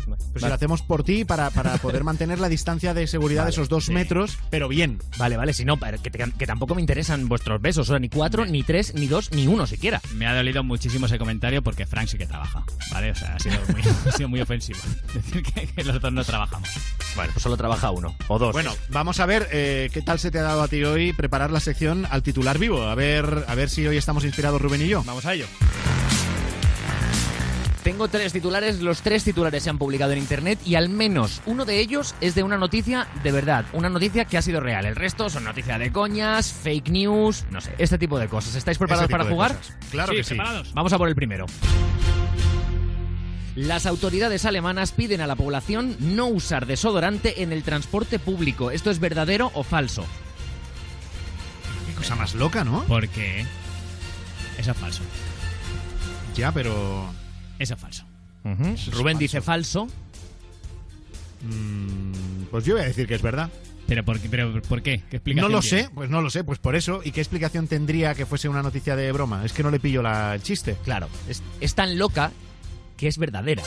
[0.06, 3.50] Pues si lo hacemos por ti para, para poder mantener la distancia de seguridad de
[3.50, 3.92] esos dos sí.
[3.92, 4.98] metros, pero bien.
[5.18, 8.62] Vale, vale, si no, que, tampoco me interesan vuestros besos, o sea, ni cuatro, ni
[8.62, 10.00] tres, ni dos, ni uno siquiera.
[10.14, 13.10] Me ha dolido muchísimo ese comentario porque Frank sí que trabaja, ¿vale?
[13.10, 14.78] O sea, ha sido muy, ha sido muy ofensivo
[15.14, 16.68] decir que, que los dos no trabajamos.
[17.16, 18.52] Bueno, pues solo trabaja uno, o dos.
[18.52, 21.50] Bueno, vamos a ver eh, qué tal se te ha dado a ti hoy preparar
[21.50, 22.82] la sección al titular vivo.
[22.82, 25.02] A ver, a ver si hoy estamos inspirados Rubén y yo.
[25.04, 25.46] Vamos a ello.
[27.84, 31.66] Tengo tres titulares, los tres titulares se han publicado en internet y al menos uno
[31.66, 34.86] de ellos es de una noticia de verdad, una noticia que ha sido real.
[34.86, 38.54] El resto son noticias de coñas, fake news, no sé, este tipo de cosas.
[38.54, 39.54] ¿Estáis preparados para jugar?
[39.58, 39.76] cosas.
[39.90, 40.28] Claro Sí, que sí.
[40.30, 40.72] preparados.
[40.72, 41.44] Vamos a por el primero.
[43.54, 48.70] Las autoridades alemanas piden a la población no usar desodorante en el transporte público.
[48.70, 50.06] ¿Esto es verdadero o falso?
[51.86, 52.82] Qué cosa más loca, ¿no?
[52.84, 53.44] ¿Por qué?
[54.58, 55.02] Eso es falso.
[56.34, 57.12] Ya, pero...
[57.58, 58.04] Eso es falso.
[58.44, 59.86] es Rubén dice falso.
[61.42, 63.50] Mm, pues yo voy a decir que es verdad.
[63.86, 64.28] ¿Pero por qué?
[64.30, 65.02] Pero, ¿por qué?
[65.10, 65.82] ¿Qué No lo tiene?
[65.84, 67.02] sé, pues no lo sé, pues por eso.
[67.04, 69.44] ¿Y qué explicación tendría que fuese una noticia de broma?
[69.44, 70.76] Es que no le pillo la, el chiste.
[70.84, 72.32] Claro, es, es tan loca
[72.96, 73.62] que es verdadera.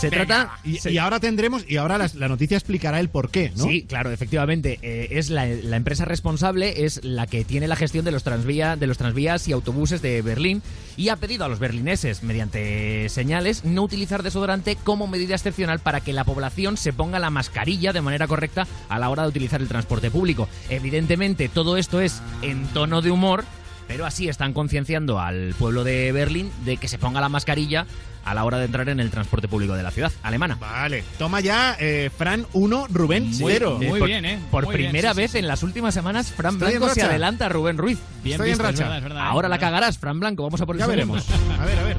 [0.00, 0.58] Se Venga, trata...
[0.64, 3.64] Y, se- y ahora tendremos, y ahora las- la, noticia explicará el por qué, ¿no?
[3.64, 4.78] Sí, claro, efectivamente.
[4.82, 8.76] Eh, es la, la empresa responsable, es la que tiene la gestión de los, transvía,
[8.76, 10.62] de los transvías y autobuses de Berlín
[10.96, 16.00] y ha pedido a los berlineses, mediante señales, no utilizar desodorante como medida excepcional para
[16.00, 19.60] que la población se ponga la mascarilla de manera correcta a la hora de utilizar
[19.60, 20.48] el transporte público.
[20.68, 23.44] Evidentemente, todo esto es en tono de humor.
[23.90, 27.86] Pero así están concienciando al pueblo de Berlín de que se ponga la mascarilla
[28.24, 30.54] a la hora de entrar en el transporte público de la ciudad alemana.
[30.60, 33.74] Vale, toma ya, eh, Fran 1, Rubén Muy, 0.
[33.78, 34.38] muy Muy por, bien, ¿eh?
[34.48, 35.38] Por Muy primera sí, vez sí.
[35.38, 37.98] en las últimas semanas, Fran Estoy Blanco se adelanta a Rubén Ruiz.
[38.22, 38.82] Bien Estoy en visto, es racha.
[38.84, 40.44] verdad, es verdad, Ahora es la cagarás, Fran Blanco.
[40.44, 41.14] Vamos a por el Ya segundo.
[41.14, 41.58] veremos.
[41.58, 41.96] A ver, a ver.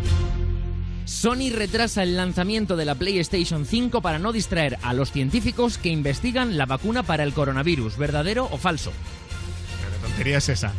[1.03, 5.89] Sony retrasa el lanzamiento de la PlayStation 5 para no distraer a los científicos que
[5.89, 7.97] investigan la vacuna para el coronavirus.
[7.97, 8.91] ¿Verdadero o falso?
[8.91, 10.72] Qué tontería es esa.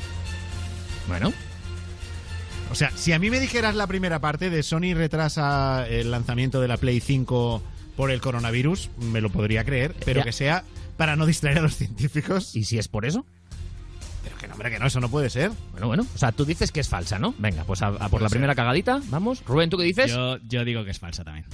[1.08, 1.32] Bueno,
[2.70, 6.60] O sea, si a mí me dijeras la primera parte de Sony retrasa el lanzamiento
[6.60, 7.62] de la Play 5
[7.96, 10.24] por el coronavirus, me lo podría creer, pero Ya.
[10.24, 10.64] que sea
[10.96, 12.56] para no distraer a los científicos.
[12.56, 13.26] ¿y si es por eso?
[14.24, 15.50] Pero que no, hombre, que no, eso no puede ser.
[15.72, 16.06] Bueno, bueno.
[16.14, 17.34] O sea, tú dices que es falsa, ¿no?
[17.38, 18.36] Venga, pues a, a por Puede la ser.
[18.36, 19.00] primera cagadita.
[19.10, 19.42] Vamos.
[19.44, 20.10] Rubén, ¿tú qué dices?
[20.12, 21.44] Yo, yo digo que es falsa también.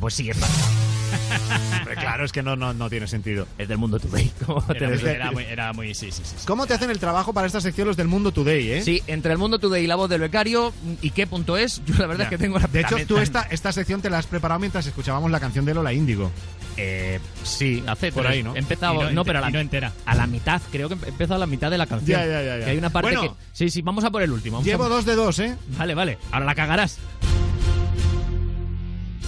[0.00, 0.36] Pues sí, es
[2.00, 3.46] claro, es que no, no, no tiene sentido.
[3.58, 4.32] Es del mundo today.
[4.46, 6.34] ¿Cómo te Era, muy, era muy- sí, sí, sí.
[6.38, 6.46] sí.
[6.46, 8.82] ¿Cómo te hacen el trabajo para esta sección los del Mundo Today, eh?
[8.82, 10.72] Sí, entre el mundo today y la voz del becario,
[11.02, 11.82] ¿y qué punto es?
[11.84, 12.24] Yo la verdad Ya.
[12.24, 14.58] es que tengo la De hecho, también- tú esta, esta sección te la has preparado
[14.60, 16.30] mientras escuchábamos la canción de Lola Índigo.
[16.78, 18.56] Eh, sí, hace Por tres- ahí, ¿no?
[18.56, 19.92] He empezado, Y no no, ente- pero a la, y no entera.
[20.06, 22.18] a la mitad, creo que he empezado a la mitad de la canción.
[22.18, 22.64] Ya, ya, ya, ya.
[22.64, 23.36] Que hay una parte Bueno.
[23.36, 23.44] que.
[23.52, 24.56] Sí, sí, vamos a por el último.
[24.56, 25.56] vamos Llevo a- dos de dos, ¿eh?
[25.76, 26.18] Vale, vale.
[26.30, 26.98] Ahora la cagarás.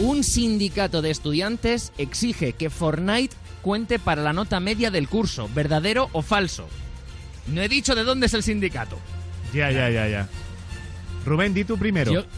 [0.01, 5.49] Un sindicato de estudiantes exige que Fortnite cuente para la nota media del curso.
[5.55, 6.69] ¿Verdadero o falso?
[7.47, 8.99] No he dicho de dónde es el sindicato.
[9.53, 10.29] Ya, ya, ya, ya.
[11.25, 12.12] Rubén, di tú primero.
[12.12, 12.25] Yo-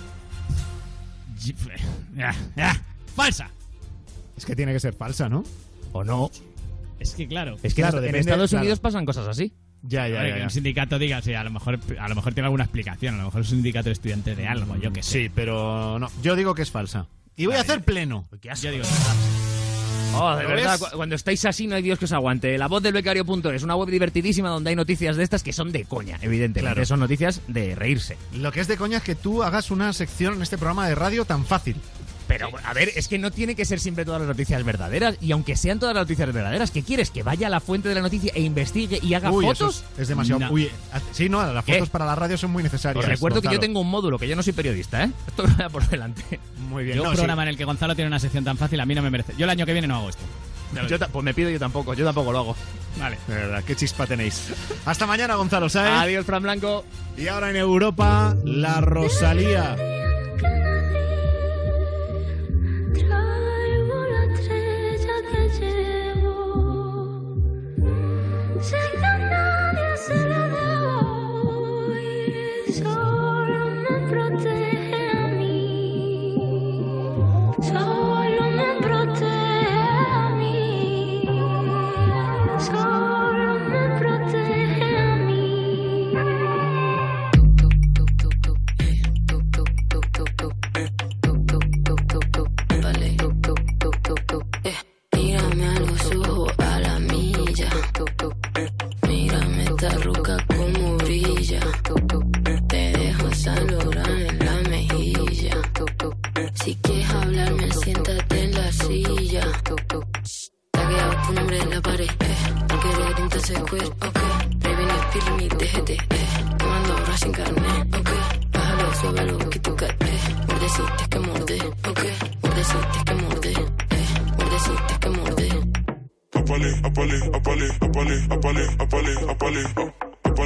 [2.18, 2.76] Ah, ah,
[3.14, 3.50] falsa.
[4.36, 5.44] Es que tiene que ser falsa, ¿no?
[5.92, 6.30] ¿O no?
[6.98, 7.56] Es que claro.
[7.62, 8.62] Es que Claro, en- Estados claro.
[8.62, 9.52] Unidos pasan cosas así.
[9.82, 10.36] Ya, ya, ya.
[10.36, 13.18] que un sindicato diga, sí, a lo mejor a lo mejor tiene alguna explicación, a
[13.18, 15.12] lo mejor es un sindicato de estudiantes de algo, yo que sé.
[15.24, 16.08] Sí, pero no.
[16.22, 17.06] Yo digo que es falsa.
[17.36, 18.26] Y voy a hacer pleno.
[18.62, 18.84] Yo digo,
[20.18, 20.90] Oh, de ¿Lo verdad, ves?
[20.94, 22.56] cuando estáis así no hay Dios que os aguante.
[22.56, 25.84] La voz del becario.es, una web divertidísima donde hay noticias de estas que son de
[25.84, 26.60] coña, evidentemente.
[26.60, 26.86] Claro.
[26.86, 28.16] Son noticias de reírse.
[28.32, 30.94] Lo que es de coña es que tú hagas una sección en este programa de
[30.94, 31.76] radio tan fácil.
[32.28, 35.16] Pero, a ver, es que no tiene que ser siempre todas las noticias verdaderas.
[35.20, 37.10] Y aunque sean todas las noticias verdaderas, ¿qué quieres?
[37.10, 39.84] ¿Que vaya a la fuente de la noticia e investigue y haga Uy, eso fotos?
[39.94, 40.40] es, es demasiado.
[40.40, 40.50] No.
[40.50, 41.74] Uy, haz- sí, no, las ¿Qué?
[41.74, 43.04] fotos para la radio son muy necesarias.
[43.04, 45.10] Os recuerdo que yo tengo un módulo, que yo no soy periodista, ¿eh?
[45.28, 46.40] Esto me va por delante.
[46.68, 46.96] Muy bien.
[46.96, 47.18] yo no, un sí.
[47.18, 49.32] programa en el que Gonzalo tiene una sección tan fácil, a mí no me merece.
[49.38, 50.22] Yo el año que viene no hago esto.
[50.88, 52.56] Yo pues me pido yo tampoco, yo tampoco lo hago.
[52.98, 53.16] Vale.
[53.28, 54.48] De verdad, qué chispa tenéis.
[54.84, 55.92] Hasta mañana, Gonzalo Sáez.
[55.96, 56.84] Adiós, Fran Blanco.
[57.16, 59.76] Y ahora en Europa, la Rosalía.
[62.96, 63.14] 我来，
[63.88, 64.56] 我来，我来，
[64.96, 66.30] 我来，我
[67.80, 67.92] 来，
[68.62, 68.95] 我来。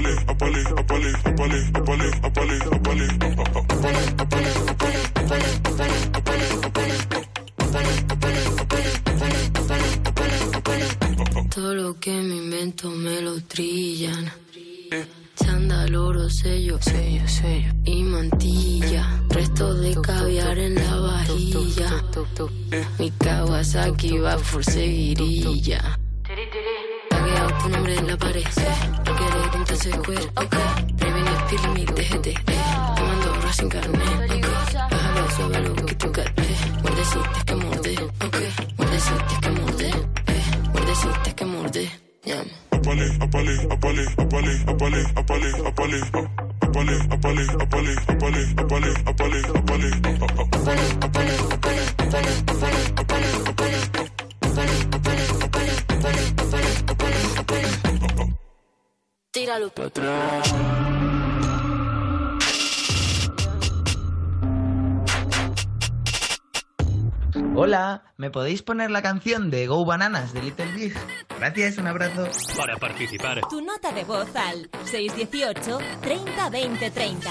[0.00, 3.80] Apale, apale, apale, apale, apale, apale, apale, oh, oh, oh.
[11.54, 14.30] Todo lo que me invento me lo trillan.
[15.36, 17.24] Chándal, oro, sello, sello
[17.84, 19.20] y mantilla.
[19.28, 22.02] Resto de caviar en la vajilla.
[22.98, 25.98] Mi Kawasaki va por seguirilla.
[27.08, 28.44] Tagueado tu nombre en la pared.
[29.82, 31.99] No querer entonces queer,
[59.80, 60.54] para atrás.
[67.54, 70.94] Hola, ¿me podéis poner la canción de Go Bananas de Little Big?
[71.38, 72.26] Gracias, un abrazo.
[72.56, 77.30] Para participar, Tu nota de voz al 618 30 20 30.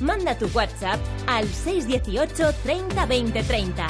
[0.00, 3.86] Manda tu WhatsApp al 618 30 20 30.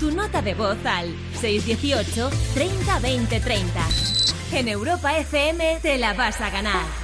[0.00, 3.88] Tu nota de voz al 618 30 20 30.
[4.52, 6.97] En Europa FM te la vas a ganar.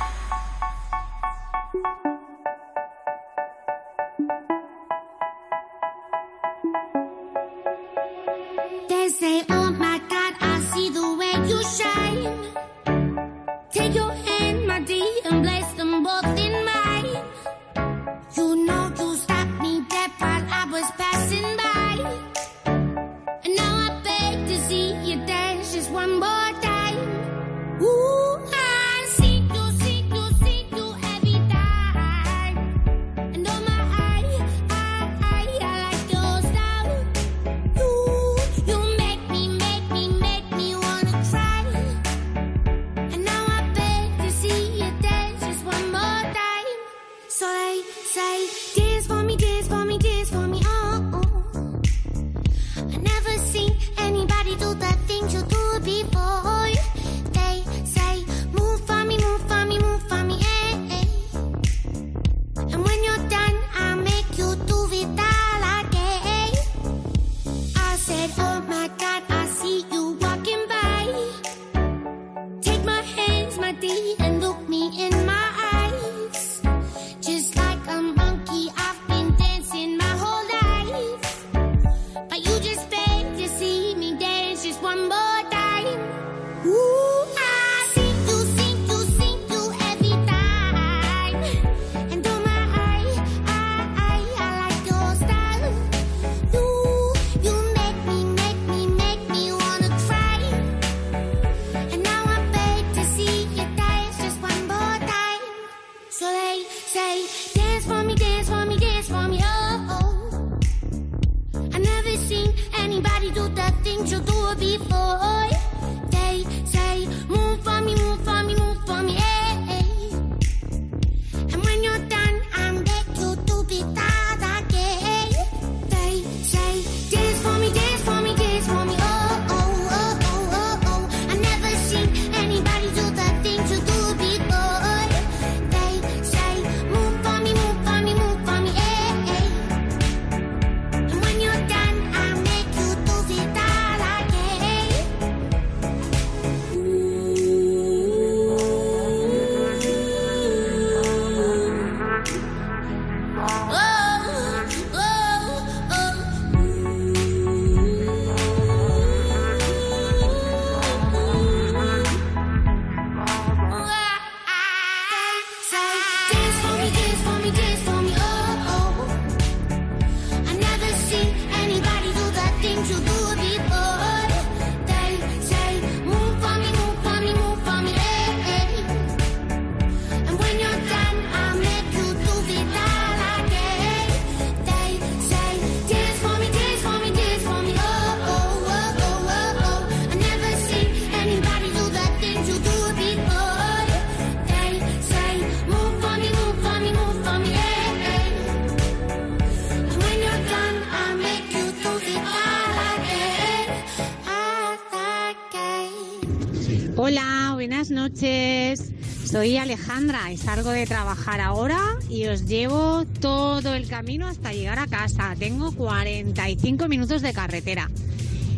[208.04, 208.92] Noches.
[209.24, 214.78] Soy Alejandra y salgo de trabajar ahora y os llevo todo el camino hasta llegar
[214.78, 215.34] a casa.
[215.38, 217.90] Tengo 45 minutos de carretera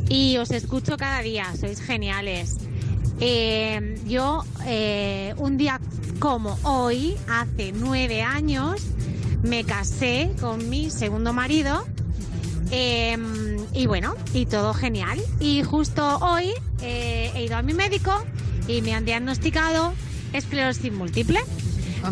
[0.09, 2.57] y os escucho cada día, sois geniales.
[3.21, 5.81] Eh, yo, eh, un día
[6.19, 8.83] como hoy, hace nueve años,
[9.45, 11.87] me casé con mi segundo marido
[12.73, 13.17] eh,
[13.73, 15.21] y bueno, y todo genial.
[15.39, 16.51] Y justo hoy
[16.83, 18.25] eh, he ido a mi médico
[18.69, 19.95] y me han diagnosticado
[20.33, 21.41] esclerosis múltiple.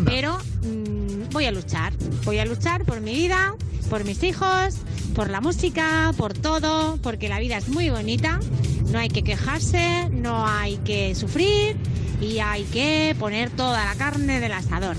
[0.05, 3.55] Pero mm, voy a luchar, voy a luchar por mi vida,
[3.89, 4.75] por mis hijos,
[5.13, 8.39] por la música, por todo, porque la vida es muy bonita.
[8.91, 11.77] No hay que quejarse, no hay que sufrir
[12.21, 14.95] y hay que poner toda la carne del asador.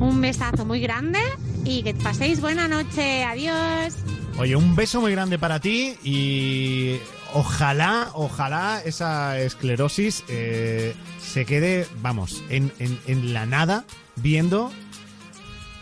[0.00, 1.20] Un besazo muy grande
[1.64, 3.24] y que paséis buena noche.
[3.24, 3.94] Adiós.
[4.38, 6.96] Oye, un beso muy grande para ti y
[7.34, 13.84] ojalá, ojalá esa esclerosis eh, se quede, vamos, en, en- en la nada
[14.16, 14.70] viendo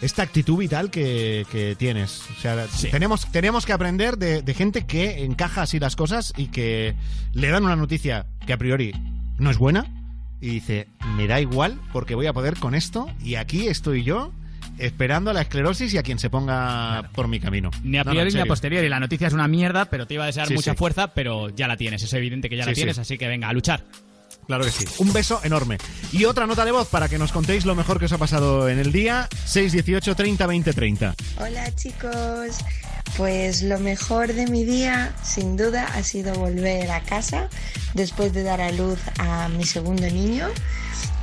[0.00, 2.22] esta actitud vital que, que tienes.
[2.36, 6.46] O sea, tenemos, tenemos que aprender de, de gente que encaja así las cosas y
[6.46, 6.94] que
[7.34, 8.92] le dan una noticia que a priori
[9.38, 9.84] no es buena
[10.40, 14.32] y dice, me da igual porque voy a poder con esto y aquí estoy yo
[14.80, 17.70] esperando a la esclerosis y a quien se ponga por mi camino.
[17.82, 18.88] Ni a No, no, priori ni a posteriori.
[18.88, 20.76] La noticia es una mierda, pero te iba a desear Sí, mucha sí.
[20.76, 22.02] fuerza, pero ya la tienes.
[22.02, 23.84] Es evidente que ya la Sí, tienes, así que venga, a luchar.
[24.46, 24.84] Claro que sí.
[24.98, 25.78] Un beso enorme.
[26.12, 28.68] Y otra nota de voz para que nos contéis lo mejor que os ha pasado
[28.68, 29.28] en el día.
[29.44, 31.14] 618 30 20 30.
[31.38, 32.56] Hola chicos,
[33.16, 37.48] pues lo mejor de mi día sin duda ha sido volver a casa
[37.94, 40.48] después de dar a luz a mi segundo niño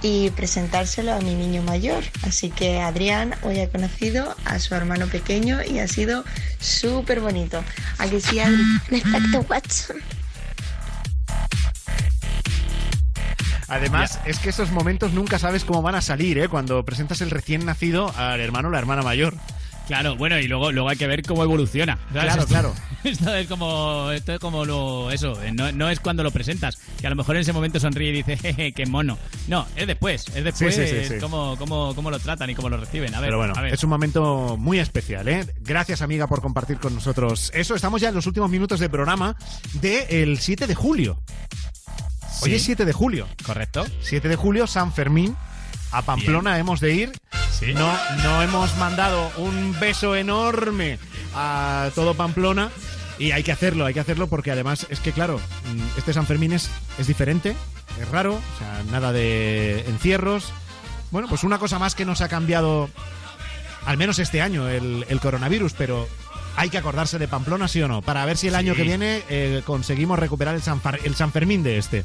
[0.02, 2.04] y presentárselo a mi niño mayor.
[2.24, 6.24] Así que Adrián hoy ha conocido a su hermano pequeño y ha sido
[6.60, 7.64] súper bonito.
[7.98, 8.64] ¿A que sí, Adri?
[8.90, 9.98] Respecto Watson.
[13.68, 16.48] Además, es que esos momentos nunca sabes cómo van a salir, ¿eh?
[16.48, 19.36] Cuando presentas el recién nacido al hermano o la hermana mayor.
[19.88, 21.98] Claro, bueno, y luego, luego hay que ver cómo evoluciona.
[22.14, 22.34] ¿sabes?
[22.34, 22.76] Claro, claro.
[23.04, 26.78] Esto es como, esto es como lo, eso, eh, no, no es cuando lo presentas,
[27.00, 29.18] que a lo mejor en ese momento sonríe y dice, jeje, qué mono.
[29.48, 31.14] No, es después, es después Sí, sí, sí.
[31.22, 33.16] Cómo, cómo, cómo lo tratan y cómo lo reciben.
[33.16, 33.74] A ver, Pero bueno, a ver.
[33.74, 35.46] es un momento muy especial, ¿eh?
[35.62, 37.76] Gracias, amiga, por compartir con nosotros eso.
[37.76, 39.38] Estamos ya en los últimos minutos del programa
[39.74, 41.22] del 7 de julio.
[42.42, 43.28] Hoy es 7 de julio.
[43.46, 43.86] Correcto.
[44.02, 45.36] 7 de julio, San Fermín.
[45.92, 47.12] A Pamplona hemos de ir.
[47.74, 47.92] No,
[48.24, 51.00] no hemos mandado un beso enorme
[51.36, 52.70] a todo Pamplona.
[53.20, 56.28] Y hay que hacerlo, hay que hacerlo porque además es que, claro, mm, este San
[56.28, 56.70] Fermín es,
[57.00, 57.56] es diferente,
[58.00, 60.52] es raro, o sea, nada de encierros.
[61.10, 62.90] Bueno, pues una cosa más que nos ha cambiado,
[63.88, 66.08] al menos este año, el, el coronavirus, pero
[66.58, 68.78] hay que acordarse de Pamplona, sí o no, para ver si el año Sí.
[68.78, 72.04] que viene eh, conseguimos recuperar el San, Far- el San Fermín de este.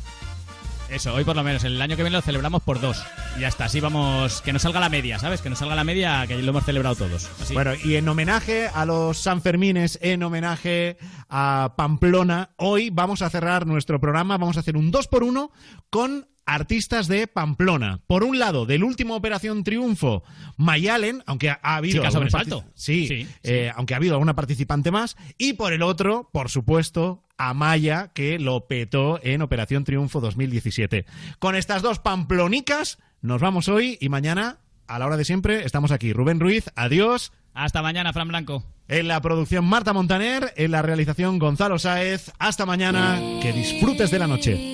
[0.93, 1.65] Eso, hoy por lo menos.
[1.65, 3.03] El año que viene lo celebramos por dos.
[3.39, 4.43] Y ya está, así vamos.
[4.43, 5.41] Que nos salga la media, ¿sabes?
[5.41, 7.31] Que nos salga la media, que lo hemos celebrado todos.
[7.55, 10.99] Bueno, y en homenaje a los Sanfermines, en homenaje
[11.31, 15.51] a Pamplona, hoy vamos a cerrar nuestro programa, vamos a hacer un 2 por 1
[15.89, 18.01] con artistas de Pamplona.
[18.07, 20.23] Por un lado, del último Operación Triunfo,
[20.57, 22.03] Mayalen, aunque ha, ha habido...
[22.03, 22.65] Chica sobresalto.
[22.75, 25.17] Sí, Sí, eh, aunque ha habido alguna participante más.
[25.39, 31.07] Y por el otro, por supuesto, Amaya, que lo petó en Operación Triunfo 2017.
[31.39, 35.91] Con estas dos pamplonicas, nos vamos hoy y mañana, a la hora de siempre, estamos
[35.91, 36.13] aquí.
[36.13, 37.33] Rubén Ruiz, adiós.
[37.55, 38.65] Hasta mañana, Fran Blanco.
[38.89, 42.33] En la producción Marta Montaner, en la realización Gonzalo Sáez.
[42.39, 44.72] Hasta mañana, que disfrutes de la noche.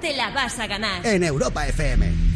[0.00, 2.35] Te la vas a ganar en Europa FM.